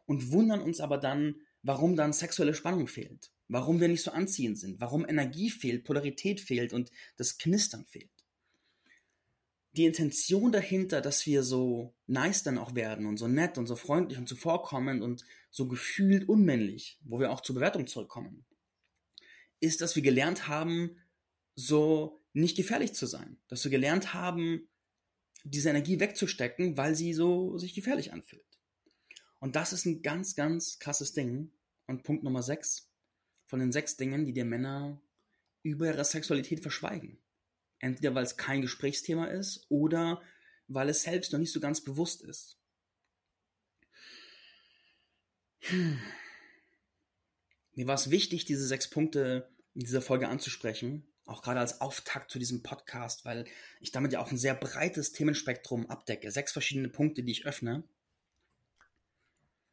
Und 0.07 0.33
wundern 0.33 0.61
uns 0.61 0.81
aber 0.81 0.99
dann, 0.99 1.37
warum 1.63 1.95
dann 1.95 2.13
sexuelle 2.13 2.55
Spannung 2.55 2.89
fehlt 2.89 3.31
warum 3.51 3.81
wir 3.81 3.89
nicht 3.89 4.03
so 4.03 4.13
anziehend 4.13 4.59
sind, 4.59 4.81
warum 4.81 5.07
Energie 5.07 5.51
fehlt, 5.51 5.85
Polarität 5.85 6.41
fehlt 6.41 6.73
und 6.73 6.91
das 7.17 7.37
Knistern 7.37 7.85
fehlt. 7.85 8.20
Die 9.73 9.85
Intention 9.85 10.51
dahinter, 10.51 11.01
dass 11.01 11.27
wir 11.27 11.43
so 11.43 11.95
nice 12.07 12.43
dann 12.43 12.59
auch 12.59 12.75
werden 12.75 13.07
und 13.07 13.19
so 13.19 13.29
nett 13.29 13.57
und 13.57 13.67
so 13.67 13.77
freundlich 13.77 14.19
und 14.19 14.29
zuvorkommend 14.29 15.03
und 15.03 15.25
so 15.51 15.69
gefühlt 15.69 16.29
unmännlich, 16.29 16.99
wo 17.05 17.21
wir 17.21 17.31
auch 17.31 17.41
zur 17.41 17.55
Bewertung 17.55 17.87
zurückkommen, 17.87 18.45
ist, 19.61 19.81
dass 19.81 19.95
wir 19.95 20.03
gelernt 20.03 20.49
haben, 20.49 20.97
so 21.55 22.21
nicht 22.33 22.57
gefährlich 22.57 22.95
zu 22.95 23.07
sein. 23.07 23.39
Dass 23.49 23.63
wir 23.65 23.71
gelernt 23.71 24.15
haben, 24.15 24.69
diese 25.45 25.71
Energie 25.71 26.01
wegzustecken, 26.01 26.77
weil 26.77 26.95
sie 26.95 27.13
so 27.13 27.57
sich 27.57 27.75
gefährlich 27.75 28.13
anfühlt. 28.13 28.45
Und 29.39 29.57
das 29.57 29.73
ist 29.73 29.87
ein 29.87 30.03
ganz, 30.03 30.37
ganz 30.37 30.79
krasses 30.79 31.13
Ding. 31.13 31.53
Und 31.87 32.03
Punkt 32.03 32.23
Nummer 32.23 32.43
6 32.43 32.91
von 33.47 33.59
den 33.59 33.73
sechs 33.73 33.97
Dingen, 33.97 34.27
die 34.27 34.33
dir 34.33 34.45
Männer 34.45 35.03
über 35.63 35.87
ihre 35.87 36.05
Sexualität 36.05 36.61
verschweigen. 36.61 37.19
Entweder 37.81 38.15
weil 38.15 38.25
es 38.25 38.37
kein 38.37 38.63
Gesprächsthema 38.63 39.27
ist 39.27 39.67
oder 39.69 40.23
weil 40.69 40.89
es 40.89 41.03
selbst 41.03 41.33
noch 41.33 41.41
nicht 41.41 41.53
so 41.53 41.61
ganz 41.61 41.81
bewusst 41.81 42.23
ist. 42.23 42.59
Hm. 45.61 45.99
Mir 47.73 47.87
war 47.87 47.97
es 47.97 48.11
wichtig, 48.11 48.45
diese 48.45 48.67
sechs 48.67 48.89
Punkte 48.89 49.51
in 49.75 49.81
dieser 49.81 50.03
Folge 50.03 50.29
anzusprechen, 50.29 51.07
auch 51.25 51.43
gerade 51.43 51.61
als 51.61 51.81
Auftakt 51.81 52.31
zu 52.31 52.39
diesem 52.39 52.63
Podcast, 52.63 53.25
weil 53.25 53.47
ich 53.81 53.91
damit 53.91 54.13
ja 54.13 54.21
auch 54.21 54.31
ein 54.31 54.39
sehr 54.39 54.55
breites 54.55 55.13
Themenspektrum 55.13 55.87
abdecke. 55.91 56.31
Sechs 56.31 56.53
verschiedene 56.53 56.89
Punkte, 56.89 57.23
die 57.23 57.33
ich 57.33 57.47
öffne. 57.47 57.85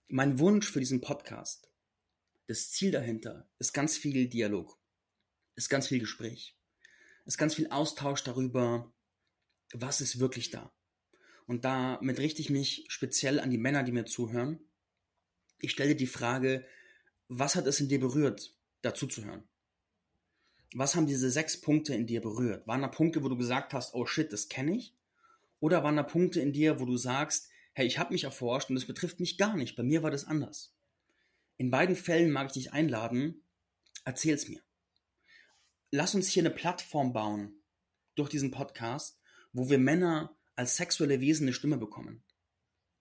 Mein 0.08 0.40
Wunsch 0.40 0.72
für 0.72 0.80
diesen 0.80 1.02
Podcast 1.02 1.68
das 2.48 2.72
Ziel 2.72 2.92
dahinter 2.92 3.50
ist 3.60 3.74
ganz 3.74 3.98
viel 3.98 4.28
Dialog, 4.28 4.80
ist 5.56 5.70
ganz 5.70 5.88
viel 5.88 6.00
Gespräch, 6.00 6.57
ist 7.28 7.38
ganz 7.38 7.56
viel 7.56 7.68
Austausch 7.68 8.24
darüber, 8.24 8.92
was 9.74 10.02
ist 10.02 10.20
wirklich 10.20 10.50
da. 10.50 10.74
Und 11.46 11.66
damit 11.66 12.20
richte 12.20 12.42
ich 12.42 12.50
mich 12.50 12.86
speziell 12.90 13.40
an 13.40 13.52
die 13.52 13.58
Männer, 13.58 13.84
die 13.84 13.92
mir 13.92 14.06
zuhören. 14.06 14.60
Ich 15.60 15.72
stelle 15.72 15.96
die 15.96 16.08
Frage, 16.08 16.66
was 17.28 17.56
hat 17.56 17.68
es 17.68 17.80
in 17.80 17.90
dir 17.90 18.00
berührt, 18.00 18.56
dazu 18.82 19.08
zu 19.08 19.26
hören? 19.26 19.48
Was 20.74 20.96
haben 20.96 21.08
diese 21.08 21.30
sechs 21.30 21.60
Punkte 21.60 21.94
in 21.94 22.08
dir 22.08 22.22
berührt? 22.22 22.68
Waren 22.68 22.82
da 22.82 22.88
Punkte, 22.88 23.24
wo 23.24 23.30
du 23.30 23.38
gesagt 23.38 23.74
hast, 23.74 23.94
oh 23.94 24.06
shit, 24.06 24.32
das 24.32 24.50
kenne 24.50 24.76
ich? 24.76 24.96
Oder 25.60 25.84
waren 25.84 25.96
da 25.96 26.04
Punkte 26.04 26.42
in 26.42 26.54
dir, 26.54 26.80
wo 26.80 26.86
du 26.86 26.98
sagst, 26.98 27.50
hey, 27.74 27.88
ich 27.88 27.98
habe 27.98 28.14
mich 28.14 28.26
erforscht 28.26 28.70
und 28.70 28.76
das 28.76 28.86
betrifft 28.86 29.20
mich 29.20 29.38
gar 29.38 29.56
nicht, 29.56 29.76
bei 29.76 29.84
mir 29.84 30.04
war 30.04 30.12
das 30.12 30.26
anders? 30.26 30.76
In 31.58 31.72
beiden 31.72 31.96
Fällen 31.96 32.32
mag 32.32 32.48
ich 32.48 32.54
dich 32.54 32.74
einladen, 32.74 33.44
erzähl's 34.04 34.48
mir. 34.48 34.62
Lass 35.92 36.16
uns 36.16 36.28
hier 36.28 36.42
eine 36.42 36.54
Plattform 36.54 37.14
bauen 37.14 37.64
durch 38.16 38.30
diesen 38.30 38.52
Podcast, 38.52 39.20
wo 39.54 39.70
wir 39.70 39.78
Männer 39.78 40.36
als 40.56 40.76
sexuelle 40.76 41.22
Wesen 41.22 41.46
eine 41.46 41.54
Stimme 41.54 41.78
bekommen. 41.78 42.24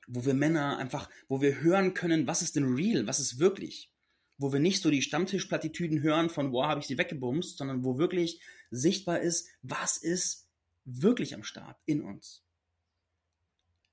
Wo 0.07 0.25
wir 0.25 0.35
Männer 0.35 0.79
einfach, 0.79 1.11
wo 1.29 1.41
wir 1.41 1.63
hören 1.63 1.95
können, 1.95 2.29
was 2.29 2.43
ist 2.43 2.55
denn 2.55 2.75
real, 2.75 3.09
was 3.09 3.19
ist 3.19 3.41
wirklich. 3.41 3.93
Wo 4.39 4.53
wir 4.53 4.61
nicht 4.61 4.83
so 4.83 4.91
die 4.91 5.03
Stammtischplattitüden 5.03 6.03
hören 6.03 6.31
von, 6.31 6.53
boah, 6.53 6.69
habe 6.69 6.79
ich 6.79 6.87
sie 6.87 6.99
weggebumst, 6.99 7.59
sondern 7.59 7.83
wo 7.83 7.99
wirklich 7.99 8.41
sichtbar 8.71 9.21
ist, 9.21 9.49
was 9.63 9.97
ist 9.97 10.49
wirklich 10.85 11.35
am 11.35 11.43
Start 11.43 11.81
in 11.87 12.03
uns. 12.03 12.45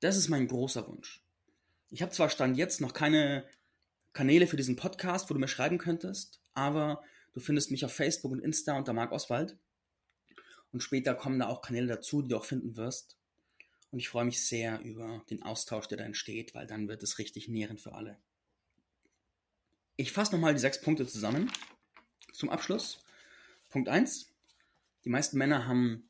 Das 0.01 0.17
ist 0.17 0.29
mein 0.29 0.47
großer 0.47 0.87
Wunsch. 0.87 1.25
Ich 1.89 2.03
habe 2.03 2.11
zwar 2.11 2.29
Stand 2.29 2.57
jetzt 2.57 2.79
noch 2.79 2.93
keine 2.93 3.47
Kanäle 4.11 4.45
für 4.45 4.57
diesen 4.57 4.75
Podcast, 4.75 5.29
wo 5.29 5.33
du 5.33 5.39
mir 5.39 5.47
schreiben 5.47 5.79
könntest, 5.79 6.41
aber 6.53 7.01
du 7.33 7.39
findest 7.39 7.71
mich 7.71 7.85
auf 7.85 7.93
Facebook 7.93 8.31
und 8.31 8.39
Insta 8.39 8.77
unter 8.77 8.93
Marc 8.93 9.11
Oswald. 9.11 9.57
Und 10.71 10.81
später 10.81 11.13
kommen 11.13 11.39
da 11.39 11.47
auch 11.47 11.61
Kanäle 11.61 11.87
dazu, 11.87 12.21
die 12.21 12.29
du 12.29 12.37
auch 12.37 12.45
finden 12.45 12.75
wirst. 12.75 13.17
Und 13.91 13.99
ich 13.99 14.09
freue 14.09 14.25
mich 14.25 14.43
sehr 14.43 14.81
über 14.81 15.23
den 15.29 15.43
Austausch, 15.43 15.87
der 15.87 15.99
da 15.99 16.03
entsteht, 16.03 16.55
weil 16.55 16.65
dann 16.65 16.87
wird 16.87 17.03
es 17.03 17.19
richtig 17.19 17.47
nährend 17.47 17.79
für 17.79 17.93
alle. 17.93 18.17
Ich 19.95 20.11
fasse 20.11 20.31
nochmal 20.31 20.53
die 20.53 20.59
sechs 20.59 20.81
Punkte 20.81 21.05
zusammen. 21.05 21.51
Zum 22.31 22.49
Abschluss. 22.49 23.03
Punkt 23.69 23.89
1. 23.89 24.33
Die 25.05 25.09
meisten 25.09 25.37
Männer 25.37 25.67
haben 25.67 26.09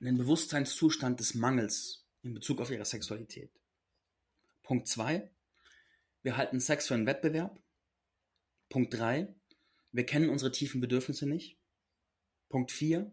einen 0.00 0.16
Bewusstseinszustand 0.16 1.20
des 1.20 1.34
Mangels 1.34 2.06
in 2.22 2.32
Bezug 2.32 2.60
auf 2.60 2.70
ihre 2.70 2.86
Sexualität. 2.86 3.50
Punkt 4.62 4.88
2. 4.88 5.30
Wir 6.22 6.36
halten 6.36 6.60
Sex 6.60 6.86
für 6.88 6.94
einen 6.94 7.06
Wettbewerb. 7.06 7.60
Punkt 8.70 8.94
3. 8.94 9.34
Wir 9.98 10.06
kennen 10.06 10.30
unsere 10.30 10.52
tiefen 10.52 10.80
Bedürfnisse 10.80 11.26
nicht. 11.26 11.58
Punkt 12.48 12.70
4. 12.70 13.10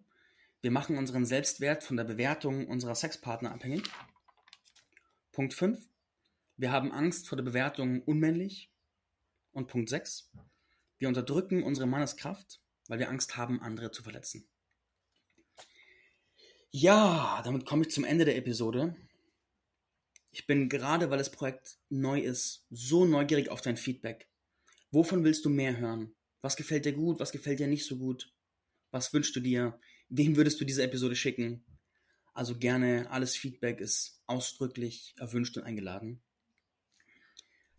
Wir 0.62 0.70
machen 0.70 1.00
unseren 1.00 1.26
Selbstwert 1.26 1.84
von 1.84 1.98
der 1.98 2.04
Bewertung 2.04 2.68
unserer 2.68 2.94
Sexpartner 2.94 3.52
abhängig. 3.52 3.82
Punkt 5.32 5.56
5. 5.56 5.84
Wir 6.58 6.72
haben 6.72 6.92
Angst 6.92 7.28
vor 7.28 7.38
der 7.38 7.44
Bewertung 7.44 8.04
unmännlich. 8.04 8.72
Und 9.52 9.66
Punkt 9.66 9.90
6. 9.90 10.32
Wir 11.00 11.08
unterdrücken 11.08 11.64
unsere 11.64 11.88
Manneskraft, 11.88 12.62
weil 12.88 13.00
wir 13.00 13.10
Angst 13.10 13.36
haben, 13.36 13.64
andere 13.64 13.90
zu 13.90 14.04
verletzen. 14.04 14.48
Ja, 16.70 17.42
damit 17.44 17.66
komme 17.66 17.82
ich 17.82 17.90
zum 17.90 18.04
Ende 18.04 18.26
der 18.26 18.38
Episode. 18.38 18.96
Ich 20.30 20.46
bin 20.46 20.70
gerade, 20.70 21.10
weil 21.10 21.18
das 21.18 21.32
Projekt 21.32 21.80
neu 21.90 22.20
ist, 22.20 22.68
so 22.70 23.06
neugierig 23.06 23.50
auf 23.50 23.62
dein 23.62 23.76
Feedback. 23.76 24.30
Wovon 24.92 25.24
willst 25.24 25.46
du 25.46 25.50
mehr 25.50 25.78
hören? 25.78 26.16
Was 26.42 26.56
gefällt 26.56 26.86
dir 26.86 26.94
gut? 26.94 27.20
Was 27.20 27.32
gefällt 27.32 27.60
dir 27.60 27.68
nicht 27.68 27.86
so 27.86 27.98
gut? 27.98 28.34
Was 28.92 29.14
wünschst 29.14 29.36
du 29.36 29.40
dir? 29.40 29.80
Wem 30.10 30.36
würdest 30.36 30.60
du 30.62 30.66
diese 30.66 30.84
Episode 30.84 31.16
schicken? 31.16 31.66
Also 32.34 32.58
gerne, 32.58 33.10
alles 33.12 33.36
Feedback 33.36 33.80
ist 33.80 34.22
ausdrücklich 34.28 35.16
erwünscht 35.18 35.58
und 35.58 35.64
eingeladen. 35.64 36.22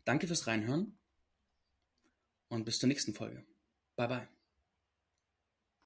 Danke 0.04 0.26
fürs 0.26 0.46
Reinhören 0.46 0.98
und 2.48 2.64
bis 2.64 2.78
zur 2.78 2.88
nächsten 2.88 3.14
Folge. 3.14 3.44
Bye 3.96 4.08
bye. 4.08 4.35